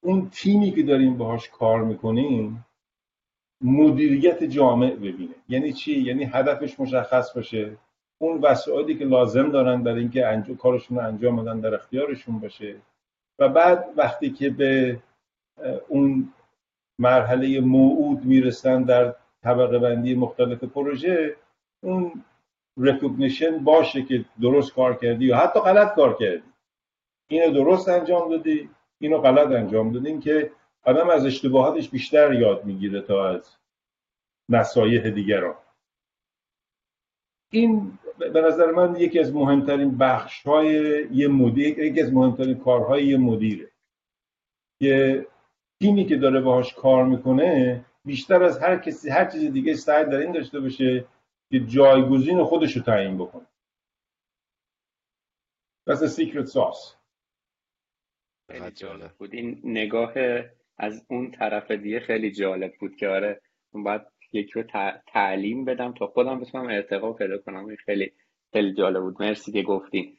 [0.00, 2.66] اون تیمی که داریم باهاش کار می‌کنیم
[3.62, 5.34] مدیریت جامع ببینه.
[5.48, 7.76] یعنی چی؟ یعنی هدفش مشخص باشه.
[8.18, 12.76] اون وسایلی که لازم دارن برای اینکه انجام کارشون رو انجام بدن در اختیارشون باشه.
[13.38, 14.98] و بعد وقتی که به
[15.88, 16.32] اون
[16.98, 21.36] مرحله موعود می‌رسن در طبقه بندی مختلف پروژه
[21.82, 22.24] اون
[22.76, 26.42] رکوگنیشن باشه که درست کار کردی یا حتی غلط کار کردی.
[27.28, 28.68] اینو درست انجام دادی
[29.00, 30.50] اینو غلط انجام دادین که
[30.84, 33.56] آدم از اشتباهاتش بیشتر یاد می‌گیره تا از
[34.48, 35.56] نصایح دیگران.
[37.50, 40.68] این به نظر من یکی از مهمترین بخش های
[41.10, 43.70] یه مدیر یکی از مهمترین کارهای یه مدیره.
[44.80, 45.26] که
[45.80, 50.16] تیمی که داره باهاش کار می‌کنه بیشتر از هر کسی هر چیز دیگه سعی در
[50.16, 51.04] این داشته باشه
[51.50, 53.46] که جایگزین خودش رو تعیین بکنه.
[55.90, 56.96] That's سیکرت ساس
[59.18, 59.34] بود.
[59.34, 60.12] این نگاه
[60.78, 63.40] از اون طرف دیگه خیلی جالب بود که آره
[63.72, 64.62] باید یکی رو
[65.06, 67.76] تعلیم بدم تا خودم بتونم ارتقا پیدا کنم.
[67.76, 68.12] خیلی
[68.52, 69.22] خیلی جالب بود.
[69.22, 70.16] مرسی که گفتین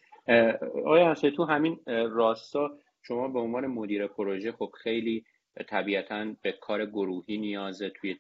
[0.85, 5.25] آیا تو همین راستا شما به عنوان مدیر پروژه خب خیلی
[5.69, 7.89] طبیعتا به کار گروهی نیازه.
[7.89, 8.15] توی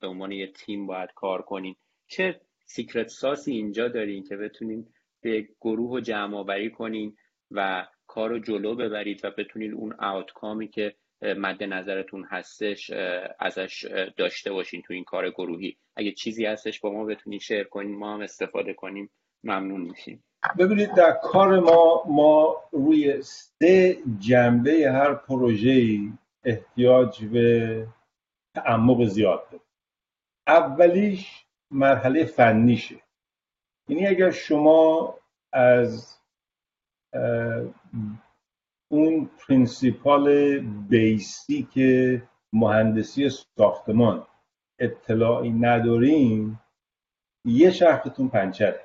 [0.00, 1.76] به عنوان یه تیم باید کار کنین.
[2.06, 4.86] چه سیکرت ساسی اینجا دارین که بتونین
[5.22, 7.16] به گروه رو جمع کنین
[7.50, 12.90] و کار رو جلو ببرید و بتونین اون آوتکامی که مد نظرتون هستش
[13.38, 15.76] ازش داشته باشین تو این کار گروهی.
[15.96, 19.10] اگه چیزی هستش با ما بتونین شیر کنین ما هم استفاده کنیم
[19.44, 20.24] ممنون میشیم.
[20.58, 25.98] ببینید در کار ما ما روی سه جنبه هر پروژه
[26.44, 27.86] احتیاج به
[28.54, 29.64] تعمق زیاد داره
[30.46, 33.00] اولیش مرحله فنیشه.
[33.88, 35.14] یعنی اگر شما
[35.52, 36.18] از
[38.94, 41.78] اون پرینسیپال بیسیک
[42.52, 44.26] مهندسی ساختمان.
[44.78, 46.60] اطلاعی نداریم.
[47.44, 48.80] یه شرختون پنچره.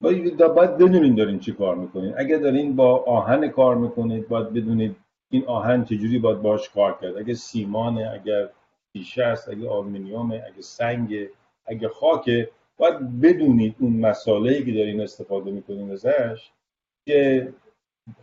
[0.00, 2.14] باید بدونین دارین چی کار می‌کنین.
[2.16, 4.96] اگر دارین با آهن کار می‌کنید باید بدونید
[5.30, 7.16] این آهن چجوری باید باش کار کرد.
[7.16, 8.48] اگه سیمانه اگر
[8.92, 11.28] شیشه است اگه آلومینیومه اگه سنگ
[11.66, 16.50] اگه خاکه باید بدونید اون مسائلی که دارین استفاده می‌کنین ازش
[17.06, 17.52] که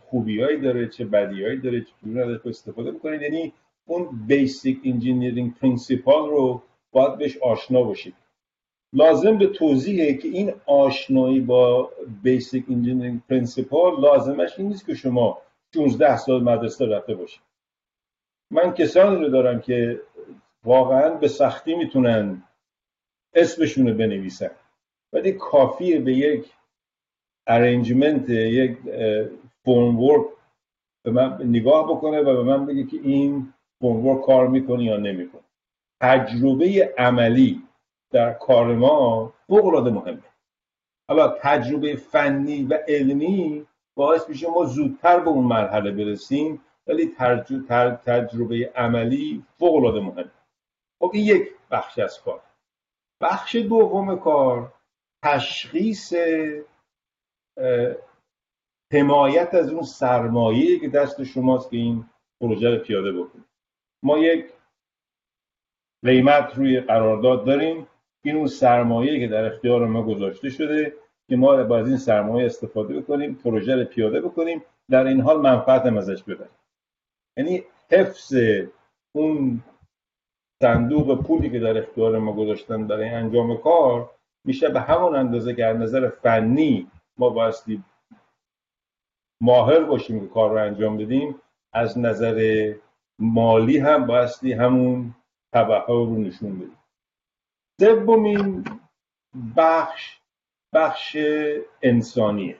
[0.00, 3.52] خوبیایی داره چه بدیهایی داره چه نداره استفاده بکنید یعنی
[3.86, 6.62] اون basic engineering principle رو
[6.92, 8.14] باید بهش آشنا باشید
[8.92, 15.42] لازم به توضیحه که این آشنایی با basic engineering principle لازمش این نیست که شما
[15.74, 17.42] 16 سال مدرسه رفته باشید
[18.50, 20.00] من کسانی رو دارم که
[20.64, 22.42] واقعا به سختی می‌تونن
[23.34, 24.50] اسمشون رو بنویسن.
[25.12, 26.52] ولی کافیه به یک
[27.46, 28.78] arrangement یک
[29.68, 30.26] فرم ورک
[31.04, 34.96] به من نگاه بکنه و به من بگه که این فرم ورک کار می‌کنه یا
[34.96, 35.42] نمی‌کنه
[36.02, 37.62] تجربه عملی
[38.12, 40.22] در کار ما فوق العاده مهمه.
[41.08, 47.14] حالا تجربه فنی و علمی باعث میشه ما زودتر به اون مرحله برسیم ولی
[48.06, 50.30] تجربه عملی فوق العاده مهمه.
[51.02, 52.40] خب این یک بخش از کار.
[53.22, 54.72] بخش دوم کار
[55.24, 56.14] تشخیص
[58.92, 62.04] حمایت از اون سرمایه که دست شماست که این
[62.40, 63.44] پروژه رو پیاده بکنید
[64.02, 64.44] ما یک
[66.04, 67.86] قیمت روی قرارداد داریم.
[68.24, 70.96] این اون سرمایه که در اختیار ما گذاشته شده
[71.28, 75.40] که ما با از این سرمایه استفاده بکنیم پروژه رو پیاده بکنیم در این حال
[75.40, 76.58] منفعت هم ازش ببریم.
[77.36, 78.34] یعنی حفظ
[79.12, 79.62] اون
[80.62, 84.10] صندوق پولی که در اختیار ما گذاشتن برای انجام کار
[84.44, 87.84] میشه به همون اندازه که از نظر فنی ما بایستی
[89.40, 91.40] ماهر باشیم که کار رو انجام بدیم
[91.72, 92.74] از نظر
[93.18, 95.14] مالی هم بایستی همون
[95.52, 96.78] طبعه رو نشون بدیم.
[97.80, 98.64] سومین
[99.56, 100.20] بخش
[100.74, 101.16] بخش
[101.82, 102.58] انسانیه.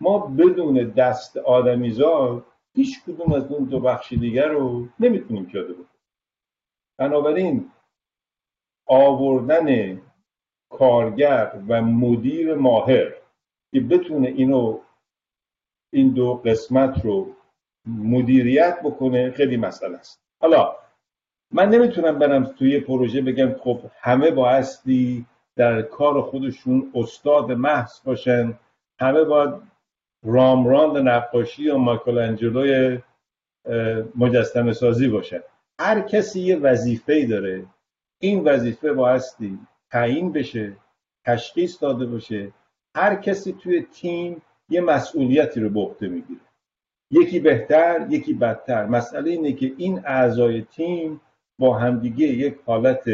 [0.00, 5.88] ما بدون دست آدمیزاد هیچ کدوم از اون دو بخش دیگر رو نمی‌تونیم پیاده بکنیم.
[6.98, 7.70] بنابراین
[8.86, 10.00] آوردن
[10.70, 13.14] کارگر و مدیر ماهر
[13.72, 14.80] که بتونه اینو
[15.92, 17.36] این دو قسمت رو
[17.86, 20.20] مدیریت بکنه خیلی مسئله است.
[20.40, 20.76] حالا
[21.52, 25.26] من نمی‌تونم برم توی پروژه بگم خب همه بایستی
[25.56, 28.58] در کار خودشون استاد محض باشن
[29.00, 29.54] همه باید
[30.24, 32.98] رامراند نقاشی یا مایکل انجلوی
[34.16, 35.40] مجسم سازی باشن.
[35.80, 37.66] هر کسی یه وظیفه داره
[38.20, 39.58] این وظیفه بایستی
[39.90, 40.76] تعیین بشه
[41.26, 42.52] تشخیص داده باشه
[42.96, 46.40] هر کسی توی تیم یه مسئولیتی رو به عهده می‌گیره.
[47.10, 48.86] یکی بهتر یکی بدتر.
[48.86, 51.20] مسئله اینه که این اعضای تیم
[51.58, 53.04] با همدیگه یک حالت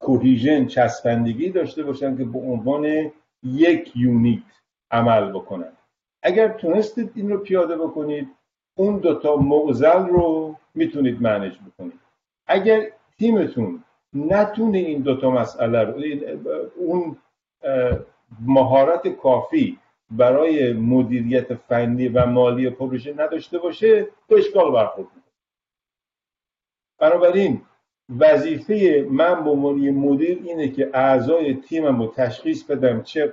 [0.00, 3.10] کوهیژن چسبندگی داشته باشن که به عنوان
[3.42, 4.42] یک یونیت
[4.90, 5.72] عمل بکنن.
[6.22, 8.28] اگر تونستید این رو پیاده بکنید
[8.74, 12.00] اون دوتا معزل رو می‌تونید منج بکنید.
[12.46, 12.86] اگر
[13.18, 16.02] تیمتون نتونه این دوتا مسئله رو
[16.76, 17.16] اون
[18.40, 19.78] مهارت کافی
[20.10, 25.08] برای مدیریت فنی و مالی پروژه نداشته باشه تو اشکال برخورد
[26.98, 27.62] بنابراین
[28.18, 33.32] وظیفه من به عنوان مدیر اینه که اعضای تیمم رو تشخیص بدم چه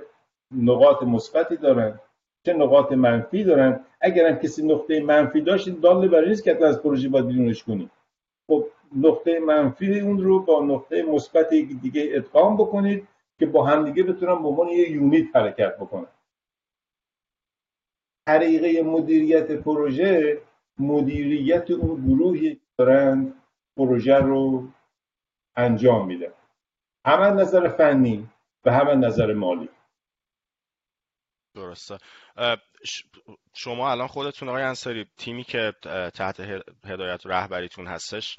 [0.52, 2.00] نقاط مثبتی دارن
[2.44, 3.80] چه نقاط منفی دارن.
[4.00, 7.90] اگر کسی نقطه منفی داشت داله برای نیست که از پروژه باید بیرونش کنی.
[8.46, 11.48] خب نقطه منفی اون رو با نقطه مثبت
[11.82, 13.08] دیگه ادغام بکنید
[13.38, 16.06] که با همدیگه بتونن به عنوان یه یونیت حرکت بکنن.
[18.26, 20.42] طریقه مدیریت پروژه
[20.78, 23.34] مدیریت اون گروهی دارن
[23.76, 24.68] پروژه رو
[25.56, 26.32] انجام میده.
[27.06, 28.28] هم نظر فنی
[28.64, 29.68] و هم نظر مالی.
[31.54, 31.98] درسته.
[33.54, 35.72] شما الان خودتون آقای انصاری تیمی که
[36.14, 36.40] تحت
[36.84, 38.36] هدایت و رهبریتون هستش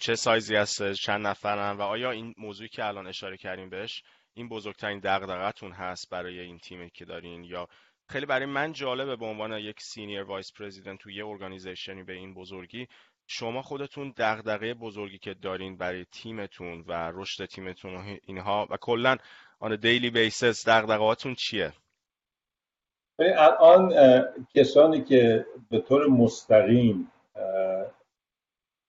[0.00, 4.02] چه سایزی هستش؟ چند نفرن؟ و آیا این موضوعی که الان اشاره کردیم بهش
[4.34, 7.68] این بزرگترین دغدغتون هست برای این تیمی که دارین؟ یا
[8.08, 12.12] خیلی برای من جالبه به عنوان یک senior vice president توی یه organization ی به
[12.12, 12.88] این بزرگی.
[13.26, 19.16] شما خودتون دغدغه بزرگی که دارین برای تیمتون و رشد تیمتون و اینها و کلا
[19.60, 21.72] on daily basis دغدغه‌هاتون چیه؟
[23.18, 23.94] الان
[24.54, 27.12] کسانی که به طور مستقیم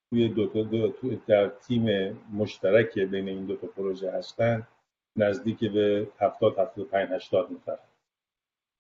[0.10, 0.94] توی دو, دو,
[1.28, 4.68] در تیم مشترک بین این دو تا پروژه هستن
[5.16, 7.78] نزدیک به 70 75 80 نفر.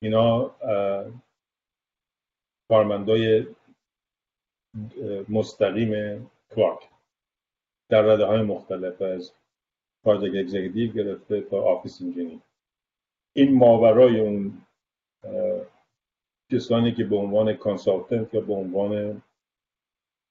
[0.01, 0.55] اینا
[2.69, 3.47] کارمندای
[5.29, 5.91] مستقیم
[6.55, 6.89] کلارک
[7.89, 9.31] در رده های مختلف از
[10.03, 12.39] project executive گرفته تا office engineer.
[13.35, 14.61] این ماورای اون
[16.51, 19.21] کسانی که به عنوان consultant یا به عنوان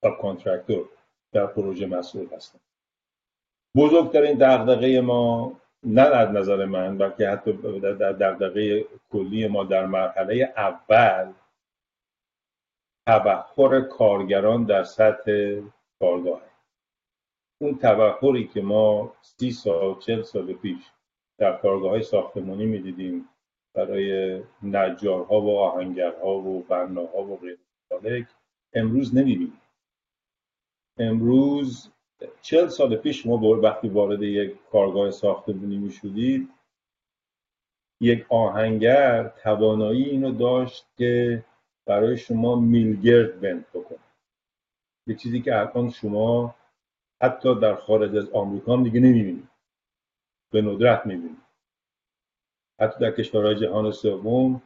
[0.02, 0.88] subcontractor
[1.32, 2.58] در پروژه مسئول هستن.
[3.76, 5.52] بزرگترین دغدغه ما
[5.84, 11.32] نه از نظر من بلکه حتی در دغدغه کلی ما در مرحله اول
[13.06, 15.60] تبخور کارگران در سطح
[16.00, 16.42] کارگاه.
[17.60, 20.90] اون تبخوری که ما سی سال چل سال پیش
[21.38, 23.28] در کارگاه های ساختمانی می‌دیدیم
[23.74, 27.40] برای نجارها و آهنگرها و بناها و
[28.02, 28.26] غیر
[28.74, 29.60] امروز نمی‌بینیم.
[30.98, 31.92] امروز
[32.42, 36.48] چل سال پیش شما وقتی وارد یک کارگاه ساختمانی می‌شدید
[38.00, 41.44] یک آهنگر توانایی اینو داشت که
[41.86, 43.98] برای شما میلگرد بند بکنه.
[45.06, 46.54] یه چیزی که الان شما
[47.22, 49.48] حتی در خارج از آمریکا هم دیگه نمی‌بینید.
[50.52, 51.42] به ندرت می‌بینید.
[52.80, 54.62] حتی در کشورهای جهان سوم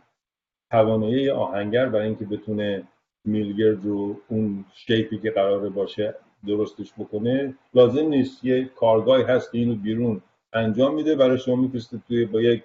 [0.71, 2.89] توانایی آهنگر برای اینکه بتونه
[3.25, 6.15] میلگرد رو اون shape ی که قراره باشه
[6.47, 8.45] درستش بکنه لازم نیست.
[8.45, 10.23] یه کارگاهی هست که اینو بیرون
[10.53, 12.63] انجام میده برای شما میفرسته توی با یک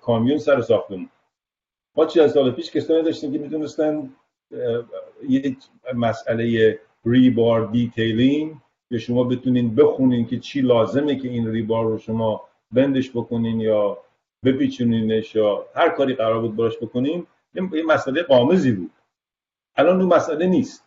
[0.00, 1.08] کامیون سر ساختمون.
[1.96, 4.10] ما چهل سال پیش کسانی داشتیم که می‌تونستن
[5.28, 5.56] یک
[5.94, 8.54] مسئله rebar detailing
[8.90, 13.98] که شما بتونین بخونین که چی لازمه که این rebar رو شما بندش بکنین یا
[14.44, 18.90] بپیچونینش یا هر کاری قرار بود براش بکنین یه مسئله قامزی بود.
[19.76, 20.84] الان اون مسئله نیست.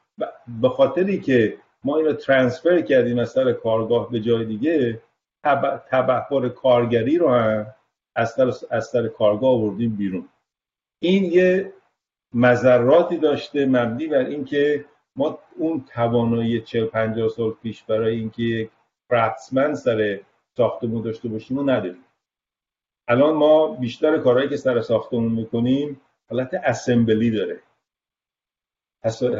[0.61, 5.01] به خاطری که ما این رو ترانسفر کردیم از سر کارگاه به جای دیگه
[5.91, 7.65] تبهر کارگری رو هم
[8.15, 10.29] از سر, از سر کارگاه آوردیم بیرون.
[10.99, 11.73] این یه
[12.33, 18.69] مذراتی داشته مبنی بر اینکه ما اون توانایی 40 50 سال پیش برای اینکه یک
[19.09, 20.19] فراتسمن سر
[20.57, 22.05] ساختمون داشته باشیم و نداریم.
[23.07, 27.59] الان ما بیشتر کارهایی که سر ساختمون می‌کنیم حالت اسمبلی داره.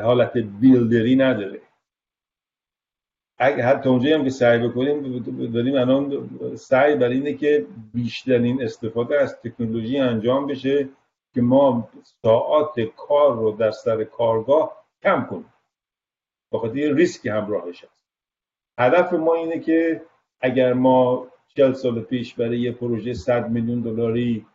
[0.03, 1.61] حالت بیلدری نداره.
[3.37, 5.19] اگه حتی اونجایی هم که سعی بکنیم
[5.53, 10.89] داریم الان سعی بر اینه که بیشترین استفاده از تکنولوژی انجام بشه
[11.33, 11.89] که ما
[12.21, 15.53] ساعات کار رو در سر کارگاه کم کنیم.
[16.51, 18.05] بخاطر یه ریسکی همراهش هست.
[18.79, 20.01] هدف ما اینه که
[20.41, 24.45] اگر ما 40 سال پیش برای یه پروژه 100 میلیون دلاری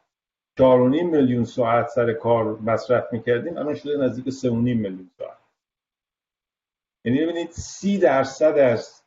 [0.58, 0.62] 4.5
[1.02, 5.39] میلیون ساعت سر کار مصرف می‌کردیم الان شده نزدیک 3.5 میلیون ساعت.
[7.04, 9.02] یعنی ببینید سی درصد از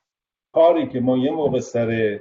[0.53, 2.19] کاری که ما یه موقع سر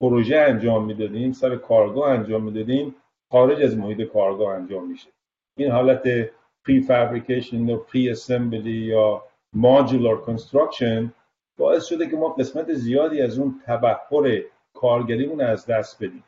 [0.00, 2.94] پروژه انجام می‌دادیم سر کارگاه انجام می‌دادیم
[3.30, 5.08] خارج از محیط کارگاه انجام میشه.
[5.56, 6.02] این حالت
[6.66, 11.12] prefabrication یا preassembly یا modular construction
[11.58, 14.42] باعث شده که ما قسمت زیادی از اون تبحر
[14.74, 16.24] کارگریمون از دست بدیم.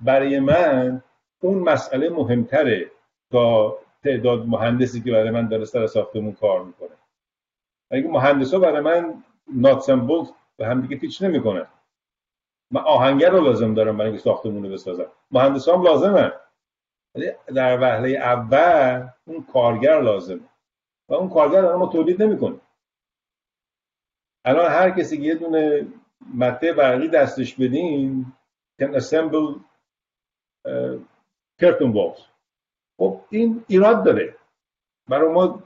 [0.00, 1.02] برای من
[1.42, 2.90] اون مسئله مهمتره
[3.32, 6.97] تا تعداد مهندسی که برای من داره سر ساختمون کار می‌کنه.
[7.90, 9.24] اگه مهندسا برای من
[9.54, 10.24] nuts and bolt
[10.56, 11.66] به هم دیگه پیچ نمی‌کنه
[12.70, 15.06] من آهنگر رو لازم دارم برای اینکه ساختمون رو بسازم.
[15.30, 16.32] مهندسا هم لازمه.
[17.14, 20.40] ولی در وهله اول اون کارگر لازمه.
[21.08, 22.60] و اون کارگر الان ما تولید نمی‌کنه
[24.44, 25.86] الان هر کسی که یه دونه
[26.34, 28.32] مته برقی دستش بدین
[28.82, 29.60] can assemble
[31.62, 32.20] curtain walls
[32.98, 34.36] خب این ایراد داره.
[35.08, 35.62] برای ما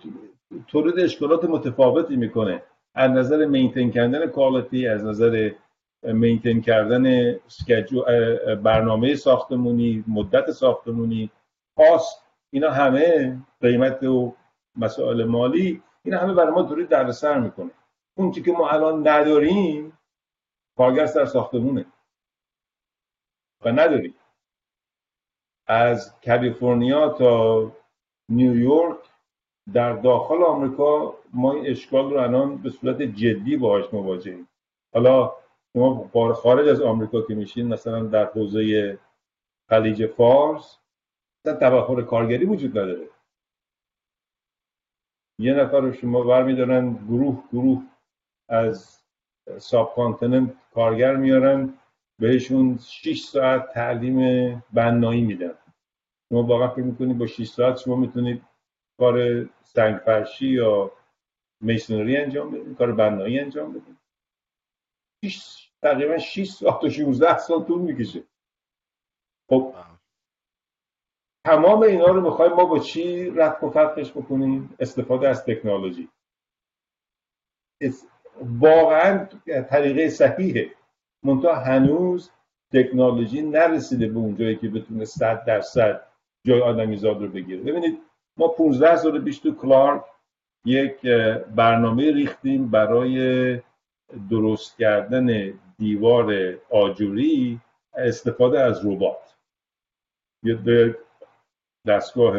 [0.69, 2.63] تولید اشکالات متفاوتی می‌کنه.
[2.95, 5.51] از نظر مینتین کردن کوالیتی از نظر
[6.03, 7.35] مینتین کردن
[8.63, 11.31] برنامه ساختمونی مدت ساختمونی
[11.77, 14.35] پاس اینا همه قیمت و
[14.77, 17.71] مسائل مالی اینا همه برای ما تولید دردسر می‌کنه.
[18.15, 19.99] اون که ما الان نداریم
[20.77, 21.87] کارگر سر ساختمونه.
[23.65, 24.15] و نداریم.
[25.67, 27.73] از کالیفرنیا تا
[28.29, 28.99] نیویورک
[29.75, 34.49] در داخل آمریکا ما این اشکال رو الان به صورت جدی باهاش مواجهیم.
[34.95, 35.33] حالا
[35.73, 38.99] شما خارج از آمریکا که میشین مثلا در حوزه
[39.69, 40.79] خلیج فارس
[41.45, 43.09] مثلا تبخور کارگری وجود نداره.
[45.39, 47.83] یه نفر رو شما برمیدارن گروه گروه
[48.49, 49.03] از
[49.59, 51.75] ساب کانتیننت کارگر میارن
[52.19, 54.19] بهشون 6 ساعت تعلیم
[54.73, 55.55] بنایی میدن.
[56.29, 58.43] شما واقعا فکر می‌کنید با 6 ساعت شما می‌تونید
[58.99, 60.93] کار سنگ فرشی یا
[61.61, 63.99] میسنری انجام بدیم کار بنایی انجام بدیم.
[65.83, 68.23] تقریبا 6 ساعت تا 16 سال طول می‌کشه.
[69.51, 69.75] خب
[71.47, 76.09] تمام اینا رو می‌خوایم ما با چی رد و فتحش بکنیم؟ استفاده از تکنولوژی.
[78.41, 79.29] واقعا
[79.71, 80.71] طریقه صحیحه.
[81.23, 82.31] منتها هنوز
[82.73, 86.07] تکنولوژی نرسیده به اون جایی که بتونه صد درصد
[86.47, 87.63] جای آدمیزاد رو بگیره.
[87.63, 88.03] ببینید
[88.37, 90.05] ما 15 سال پیش تو کلارک
[90.65, 91.01] یک
[91.57, 93.61] برنامه ریختیم برای
[94.31, 97.61] درست کردن دیوار آجوری
[97.95, 99.37] استفاده از ربات.
[100.43, 100.97] یه
[101.87, 102.37] دستگاه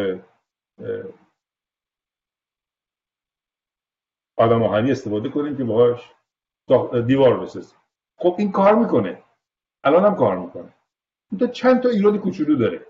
[4.37, 6.11] آدم آهنی استفاده کنیم که باهاش
[7.07, 7.77] دیوار بسازیم.
[8.17, 9.23] خب این کار می‌کنه.
[9.83, 10.73] الان هم کار می‌کنه.
[11.39, 12.85] تو چند تا ایراد کوچولو داره.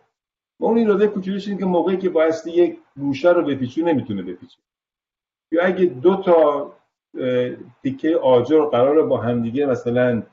[0.59, 4.57] و اون کوچولوش اینه که موقعی که بایستی یک گوشه رو بپیچه نمی‌تونه بپیچه.
[5.51, 6.71] یا اگه دو تا
[7.83, 10.23] تیکه آجر قرار با همدیگه مثلا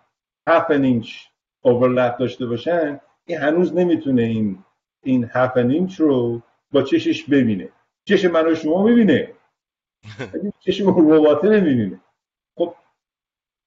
[0.48, 1.08] an inch
[1.66, 4.64] overlap داشته باشن این هنوز نمی‌تونه این
[5.02, 6.42] این half an inch رو
[6.72, 7.68] با چشش ببینه.
[8.04, 9.32] چش من و شما می‌بینه.
[10.60, 12.00] چشم رباته نمی‌بینه.
[12.58, 12.74] خب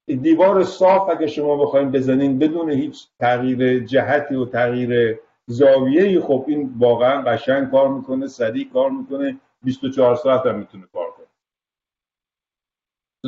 [0.05, 6.73] دیوار صاف اگه شما بخواید بزنین بدون هیچ تغییر جهتی و تغییر زاویه خب این
[6.77, 11.27] واقعا قشنگ کار می‌کنه سریع کار می‌کنه 24 ساعت هم می‌تونه کار کنه.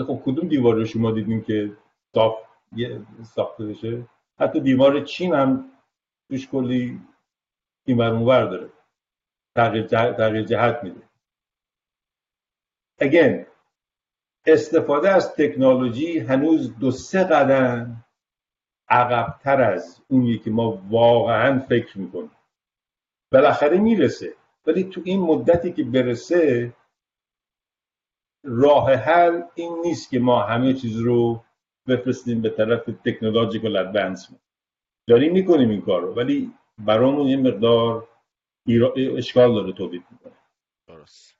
[0.06, 1.78] خب کدوم دیوار رو شما دیدین که
[2.16, 2.38] صاف
[3.24, 4.08] ساخته بشه؟
[4.40, 5.72] حتی دیوار چین هم
[6.30, 7.02] توش کلی
[7.86, 8.70] این اونور داره.
[9.56, 11.02] تغییر جهت میده.
[13.02, 13.46] Again
[14.46, 18.05] استفاده از تکنولوژی هنوز دو سه قدم
[18.90, 22.32] عقبتر از اونی که ما واقعا فکر می‌کنیم.
[23.32, 24.36] بالاخره می‌رسه.
[24.66, 26.74] ولی تو این مدتی که برسه
[28.44, 31.44] راه حل این نیست که ما همه چیز رو
[31.88, 34.40] بفرستیم به طرف تکنولوژیکال ادوانسمنت
[35.08, 38.08] داریم می‌کنیم این کار رو ولی برامون یه مقدار
[39.18, 40.34] اشکال داره تولید می‌کنه.
[40.88, 41.36] درست.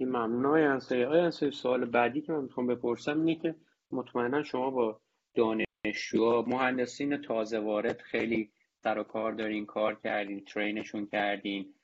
[0.00, 3.54] ممنون های انسایی های سوال بعدی که من می‌خوام بپرسم اینه که
[3.90, 5.00] مطمئنا شما با
[5.36, 8.50] دانشجو مهندسین تازه وارد خیلی
[8.82, 11.74] سر و کار دارین کار کردین ترینشون کردین.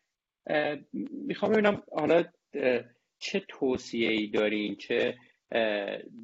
[1.13, 2.25] می‌خوام ببینم حالا
[3.19, 5.19] چه توصیه ای دارین؟ چه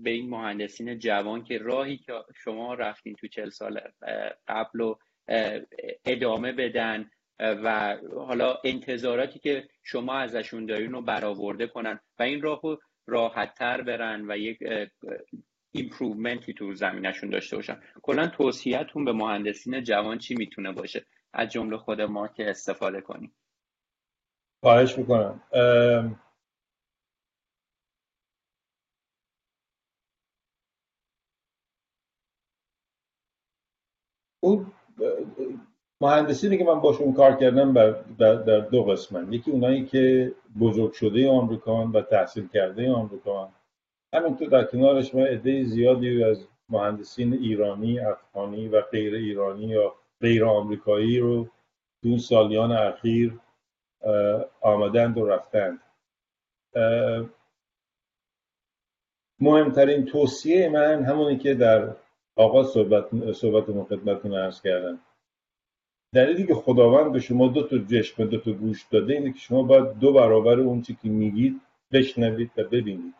[0.03, 3.81] به این مهندسین جوان که راهی که شما رفتین تو چل سال
[4.49, 4.95] قبل و
[6.05, 12.61] ادامه بدن و حالا انتظاراتی که شما ازشون دارین رو برآورده کنن و این راه
[12.63, 14.59] رو راحت تر برن و یک
[15.73, 17.81] improvement ی تو زمینشون داشته باشن.
[18.03, 23.33] کلا توصیهتون به مهندسین جوان چی می‌تونه باشه؟ از جمله خود ما که استفاده کنیم.
[24.63, 25.41] خواهش می‌کنم.
[34.41, 34.73] اون
[36.01, 37.73] مهندسینی که من باشون کار کردم
[38.19, 43.49] در, دو قسمن یکی اونایی که بزرگ شده آمریکان و تحصیل کرده آمریکان.
[44.13, 50.45] همینطور در کنارش ما عده زیادی از مهندسین ایرانی، افغانی و غیر ایرانی یا غیر
[50.45, 51.49] آمریکایی رو
[52.03, 53.41] این سالیان اخیر
[54.61, 55.81] آمدند و رفتند.
[59.41, 61.97] مهمترین توصیه من همونی که در
[62.37, 64.99] آغاز صحبت صحبت خدمتتون عرض کردم.
[66.15, 69.63] دلیلی که خداوند به شما دو تا چشم دو تا گوش داده اینه که شما
[69.63, 71.61] باید دو برابر اون چی که میگید
[71.93, 73.15] بشنوید و ببینید.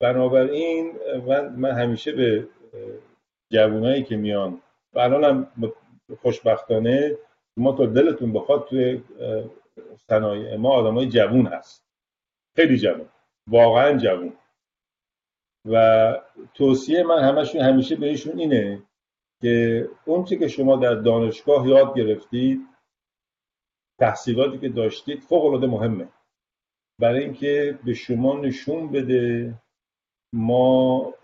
[0.00, 0.92] بنابراین
[1.26, 2.48] من, من همیشه به
[3.50, 5.52] جوانایی که میان و الان هم
[6.22, 7.16] خوشبختانه
[7.56, 9.02] ما تا دلتون بخواد توی
[9.96, 11.84] صنایع ما آدمای جوون هست.
[12.56, 13.08] خیلی جوون.
[13.46, 14.32] واقعا جوون.
[15.64, 16.14] و
[16.54, 18.82] توصیه من همشون همیشه بهشون اینه
[19.40, 22.60] که اون که شما در دانشگاه یاد گرفتید
[23.98, 26.08] تحصیلاتی که داشتید فوق العاده مهمه.
[26.98, 29.54] برای اینکه به شما نشون بده
[30.32, 31.14] ما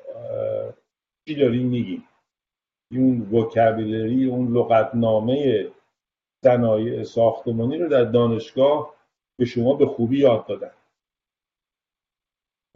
[1.29, 2.09] چی داریم میگیم؟
[2.91, 5.71] اون وکابیلری اون لغتنامه
[6.45, 8.95] صنایع ساختمانی رو در دانشگاه
[9.39, 10.71] به شما به خوبی یاد دادن.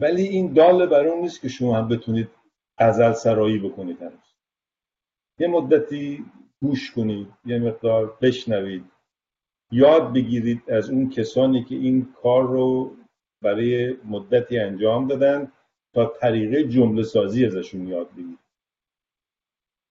[0.01, 2.29] ولی این دال بر اون نیست که شما هم بتونید
[2.77, 4.35] ازل سرایی بکنید هنوز.
[5.39, 6.25] یه مدتی
[6.61, 8.91] گوش کنید یه مقدار بشنوید.
[9.71, 12.95] یاد بگیرید از اون کسانی که این کار رو
[13.43, 15.51] برای مدتی انجام دادن
[15.93, 18.39] تا طریقه جمله سازی ازشون یاد بگیرید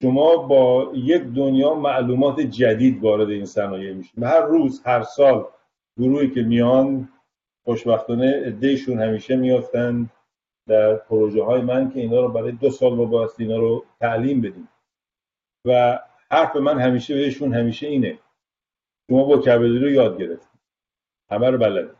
[0.03, 4.22] شما با یک دنیا معلومات جدید وارد این صنایع میشید.
[4.22, 5.46] هر روز هر سال
[5.98, 7.09] گروهی که میان
[7.64, 10.11] خوشبختانه ادهشون همیشه میافتند
[10.66, 14.68] در پروژه های من که اینا رو برای دو سال با اینا رو تعلیم بدیم.
[15.64, 15.98] و
[16.30, 18.18] حرف من همیشه بهشون همیشه اینه.
[19.11, 20.48] شما با رو یاد گرفت
[21.30, 21.96] همه رو بلد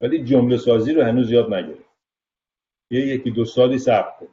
[0.00, 1.91] ولی جمله سازی رو هنوز یاد نگرفت
[2.92, 4.28] یه یکی دو سالی صبر کن.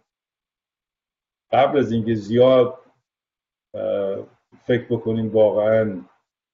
[1.51, 2.85] قبل از اینکه زیاد
[4.65, 6.05] فکر بکنیم واقعا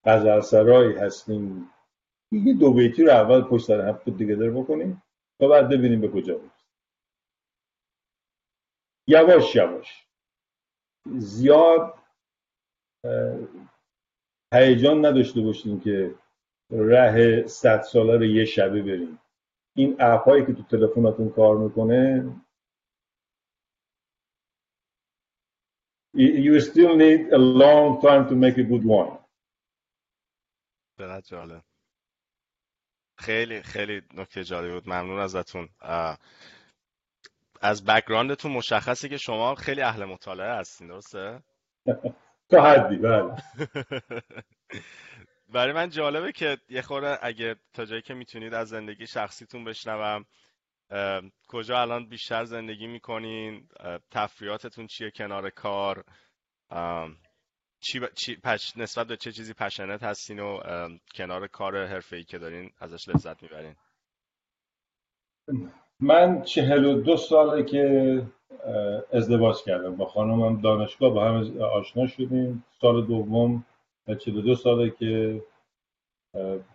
[0.06, 1.70] غزل سرایی هستیم
[2.32, 5.04] یه دو بیتی رو اول پشت سر هم دیگه در بکنیم
[5.40, 6.52] تا بعد ببینیم به کجا بود
[9.08, 10.08] یواش یواش.
[11.06, 11.94] زیاد
[14.54, 16.16] هیجان نداشته باشیم که
[16.70, 19.20] ره صد ساله رو یه شبه بریم.
[19.76, 22.32] این اپ هایی که تو تلفناتون کار می‌کنه
[26.16, 29.18] you still need a long time to make a good one.
[30.98, 31.64] چقدر جالب.
[33.18, 34.90] خیلی خیلی نکته جالب بود.
[34.90, 35.70] ممنون ازتون.
[37.62, 41.44] از بکگراندتون مشخصه که شما خیلی اهل مطالعه هستین درسته؟
[42.50, 43.36] تا حدی بله.
[45.56, 50.26] برای من جالبه که یه خورده اگه تا جایی که می‌تونید از زندگی شخصیتون بشنوم
[51.48, 53.70] کجا الان بیشتر زندگی می‌کنین؟
[54.12, 56.04] تفریاتتون چیه کنار کار؟
[57.80, 58.78] چی, چی پش...
[58.78, 60.60] نسبت به چه چیزی پشنت هستین و
[61.16, 63.76] کنار کار حرفه‌ای که دارین ازش لذت می‌برین؟
[66.00, 68.28] من چهل و دو ساله که
[69.14, 69.96] ازدواج کردم.
[69.96, 72.66] با خانمم دانشگاه با هم آشنا شدیم.
[72.82, 73.66] سال دوم
[74.08, 75.44] و چهل و دو ساله که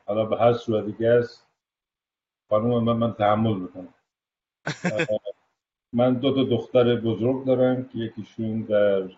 [0.06, 1.46] حالا به هر صورت دیگه است.
[2.48, 3.94] خانم من, من تحمل می‌کنم.
[5.92, 9.10] من دو تا دختر بزرگ دارم که یکیشون در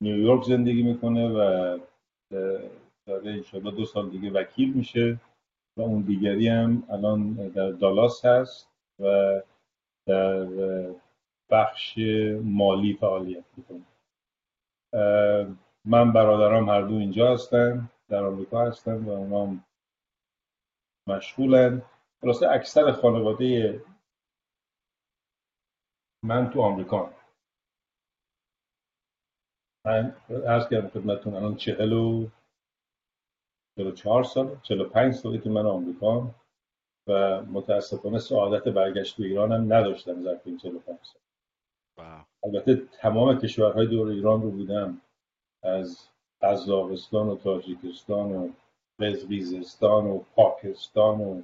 [0.00, 1.78] نیویورک زندگی می‌کنه و
[3.06, 5.20] داره انشاءالله دو سال دیگه وکیل میشه
[5.76, 8.68] و اون دیگری هم الان در دالاس هست
[9.00, 9.40] و
[10.06, 10.46] در
[11.50, 11.98] بخش
[12.42, 13.84] مالی فعالیت می‌کنه.
[15.84, 19.56] من برادرام هر دو اینجا هستن در آمریکا هستن و اونا
[21.08, 21.82] مشغولن.
[22.20, 23.80] خلاصه اکثر خانواده
[26.22, 27.12] من تو آمریکا
[29.86, 32.28] من ارز کردم خدمتتون الان چهل و
[33.76, 36.34] چهل و چهار سال چهل و پنج سالی که من آمریکا
[37.08, 41.22] و متاسفانه سعادت برگشت به ایران هم نداشتم ظرف این چهل و پنج سال.
[42.44, 45.00] البته تمام کشورهای دور ایران رو بودم.
[45.64, 46.08] از
[46.42, 48.48] قزاقستان و تاجیکستان و
[49.00, 51.42] قزقیزستان و پاکستان و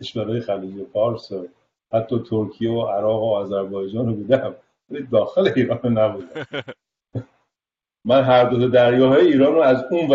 [0.00, 1.48] کشورهای خلیج فارس و
[1.92, 4.54] حتی ترکیه و عراق و آذربایجان رو بودم
[4.90, 6.46] ولی داخل ایران نبودم.
[8.04, 10.06] من هر دو دریاهای ایران رو از اون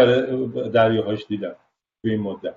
[0.69, 1.55] دریاهاش دیدم
[2.01, 2.55] تو این مدت.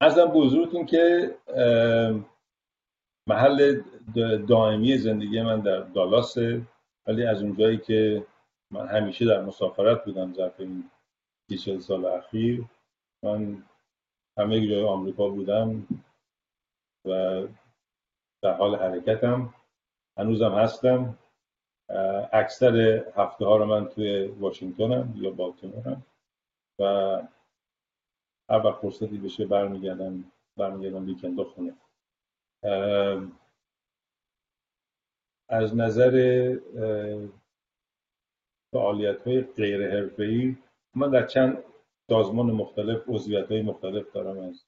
[0.00, 1.34] ازم بزرگتون که
[3.26, 3.80] محل
[4.48, 6.62] دائمی زندگی من در دالاسه
[7.06, 8.26] ولی از اونجایی که
[8.70, 10.90] من همیشه در مسافرت بودم ظرف این
[11.50, 12.64] سی سال اخیر.
[13.22, 13.62] من
[14.38, 15.86] همه جای آمریکا بودم
[17.04, 17.42] و
[18.42, 19.54] در حال حرکتم.
[20.18, 21.18] هنوزم هستم.
[22.32, 22.76] اکثر
[23.16, 26.06] هفته ها رو من توی واشنگتنم یا بالتیمورم
[26.78, 26.84] و
[28.50, 31.74] هر وقت فرصتی بشه برمیگردم برمیگردم ویکند خونه.
[35.48, 36.12] از نظر
[38.72, 40.56] فعالیت های غیر حرفه‌ای.
[40.94, 41.64] من در چند
[42.10, 44.64] سازمان مختلف عضویت های مختلف دارم از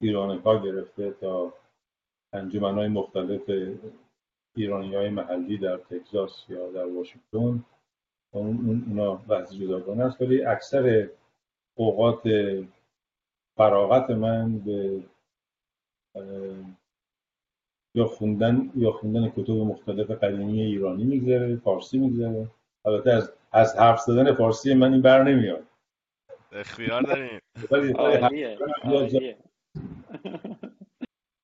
[0.00, 1.52] ایران ها گرفته تا
[2.32, 3.50] انجمن های مختلف
[4.56, 7.64] ایرانی های محلی در تگزاس یا در واشنگتن.
[8.32, 10.20] اون اونا بحث جداگانه است.
[10.22, 11.08] ولی اکثر
[11.74, 12.22] اوقات
[13.56, 15.02] فراغت من به
[17.94, 22.48] یا خوندن یا خوندن کتب مختلف قدیمی ایرانی میگذره فارسی میگذره.
[22.84, 25.62] البته از از حرف زدن فارسی من این بر نمیاد.
[26.52, 27.40] اختیار داریم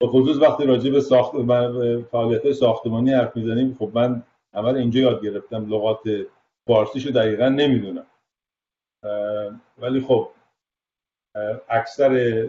[0.01, 1.33] به خصوص وقتی راجع به ساخت
[2.11, 4.23] فعالیت ساختمانی حرف می‌زنیم خب من
[4.55, 6.03] اول اینجا یاد گرفتم لغات
[6.69, 8.07] فارسیشو دقیقا نمی‌دونم.
[9.79, 10.31] ولی خب
[11.69, 12.49] اکثر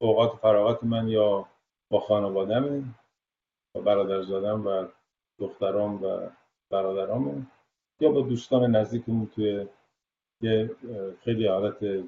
[0.00, 1.48] اوقات فراغت من یا
[1.92, 2.94] با خانوادم
[3.74, 4.86] با برادرزادم و
[5.38, 6.28] دخترام و
[6.72, 7.50] برادرام
[8.00, 9.66] یا با دوستان نزدیکمون توی
[10.40, 10.70] یه
[11.24, 12.04] خیلی حالت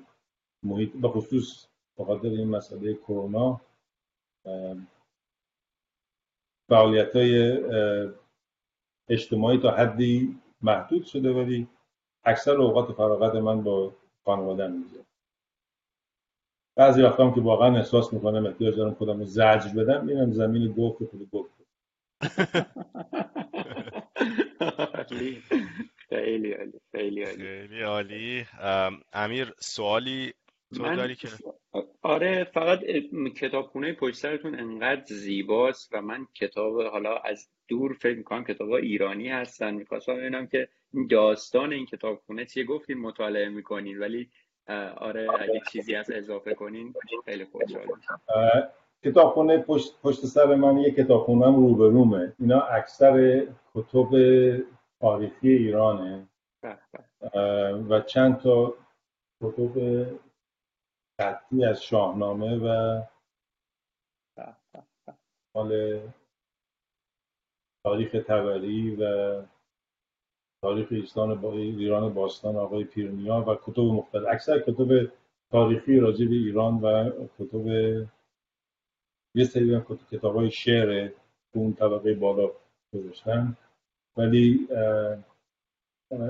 [0.63, 1.67] محیط به خصوص
[1.99, 3.61] بخاطر این مسئله کرونا
[6.69, 7.59] فعالیت های
[9.09, 11.69] اجتماعی تا حدی محدود شده ولی
[12.25, 13.93] اکثر اوقات فراغت من با
[14.25, 15.05] خانواده میگذره
[16.77, 21.03] بعضی وقتا که واقعا احساس می‌کنم احتیاج دارم خودم رو زجر بدم میرم زمین گفت
[21.03, 21.51] و خود گفت.
[26.15, 27.37] خیلی عالی خیلی عالی.
[27.37, 28.45] خیلی عالی.
[29.13, 30.33] امیر سوالی
[30.77, 31.29] تو داری که؟
[32.03, 32.81] آره فقط
[33.37, 39.29] کتابخونه پشت سرتون انقدر زیباست و من کتاب حالا از دور فکر می‌کنم کتاب ایرانی
[39.29, 39.75] هستن.
[39.75, 40.69] می‌خواستم ببینم که
[41.11, 44.31] داستان این کتابخونه چیه؟ گفتیم مطالعه می‌کنین ولی
[44.97, 46.95] آره اگه چیزی از اضافه کنین
[47.25, 47.87] خیلی خوشحال
[49.05, 52.33] کتابخونه پشت, پشت سر من یه کتابخونه هم روبرومه.
[52.41, 54.09] اینا اکثر کتب
[55.01, 56.29] تاریخی ایرانه.
[57.91, 58.75] و چند تا
[59.43, 60.07] کتب
[61.21, 63.03] خطی از شاهنامه و
[65.55, 66.01] مال
[67.85, 69.03] تاریخ تبری و
[70.63, 74.29] تاریخ ایران با ایران باستان آقای پیرنیا و کتب مختلف.
[74.29, 75.13] اکثر کتب
[75.51, 77.67] تاریخی راجع به ایران و کتب
[79.35, 79.81] یه سری
[80.11, 81.13] کتاب های شعر
[81.55, 82.51] اون طبقه بالا
[82.95, 83.57] گذاشتن.
[84.17, 84.69] ولی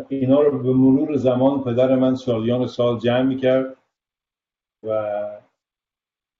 [0.08, 3.76] اینا رو به مرور زمان پدر من سالیان سال جمع می‌کرد
[4.82, 5.20] و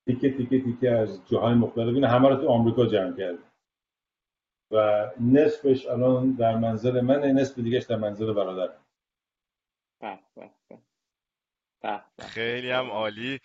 [0.07, 3.39] تیکه تیکه تیکه از جاهای مختلف این همه رو تو آمریکا جمع کرد.
[4.71, 8.85] و نصفش الان در منزل منه نصف دیگهش در منزل برادرم
[12.21, 13.41] خیلی هم عالی.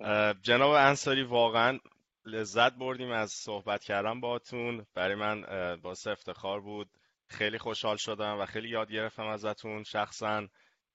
[0.00, 0.34] آره.
[0.42, 1.78] جناب انصاری واقعا
[2.24, 5.44] لذت بردیم از صحبت کردن باتون برای من
[5.82, 6.90] باعث افتخار بود.
[7.30, 9.82] خیلی خوشحال شدم و خیلی یاد گرفتم ازتون.
[9.82, 10.48] شخصا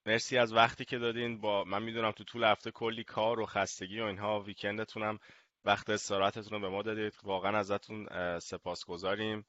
[0.05, 4.01] مرسی از وقتی که دادین با من می‌دونم تو طول هفته کلی کار و خستگی
[4.01, 5.19] و اینها ویکندتونم.
[5.65, 7.13] وقت استراحتتون رو به ما دادید.
[7.23, 8.07] واقعا ازتون
[8.39, 9.45] سپاسگزاریم.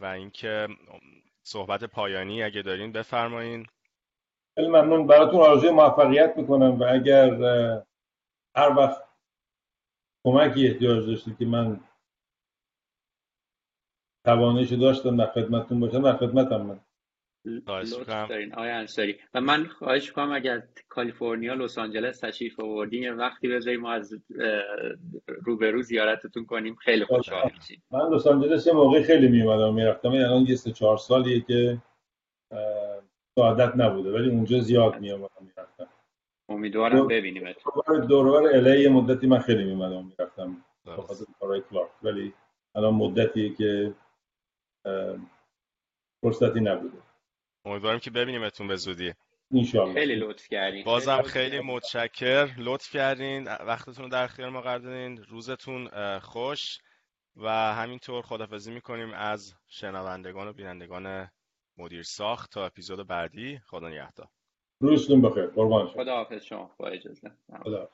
[0.00, 0.68] و اینکه
[1.42, 3.66] صحبت پایانی اگه دارین بفرمایین.
[4.54, 5.06] خیلی ممنون.
[5.06, 7.30] براتون آرزوی موفقیت می‌کنم و اگر
[8.56, 9.08] هر وقت
[10.24, 11.80] کمکی احتیاج داشتید که من
[14.28, 16.80] توانش داشتم در خدمتتون باشم در خدمتم من.
[18.52, 19.16] آقای انصاری.
[19.34, 24.14] و من خواهش کنم اگر کالیفرنیا لس آنجلس تشریف آوردین یه وقتی بذاریم ما از
[25.26, 26.74] روبرو زیارتتون کنیم.
[26.74, 30.08] خیلی خوشحال میشیم من لس آنجلس یه موقع خیلی میومدم می‌رفتم.
[30.08, 31.78] الان یه سه چهار سالیه که
[33.38, 35.86] سعادت نبوده ولی اونجا زیاد میومدم می‌رفتم.
[36.48, 37.54] امیدوارم ببینیم
[38.08, 40.64] دورور الی مدتی من خیلی میومدم می‌رفتم.
[40.86, 41.90] بخاطر کارهای کلارک.
[42.02, 42.32] ولی
[42.74, 43.94] الان مدتیه که
[46.22, 46.98] فرصتی نبوده.
[47.64, 49.14] امیدوارم که ببینیمتون به زودی.
[49.54, 50.84] انشالله خیلی لطف کردین.
[50.84, 52.54] بازم خیلی متشکر.
[52.58, 53.44] لطف کردین.
[53.44, 55.24] وقتتون رو در اختیار ما قرار دادین.
[55.24, 56.78] روزتون خوش
[57.36, 61.30] و همینطور خدافزی می‌کنیم از شنوندگان و بینندگان
[61.78, 63.58] مدیر ساخت تا اپیزود بعدی.
[63.66, 64.28] خدا نگهدار.
[64.80, 65.46] روزتون بخیر.
[65.46, 66.02] قربان شما.
[66.02, 66.70] خدا حافظ شما.
[66.78, 67.30] با اجازه.
[67.62, 67.90] خدا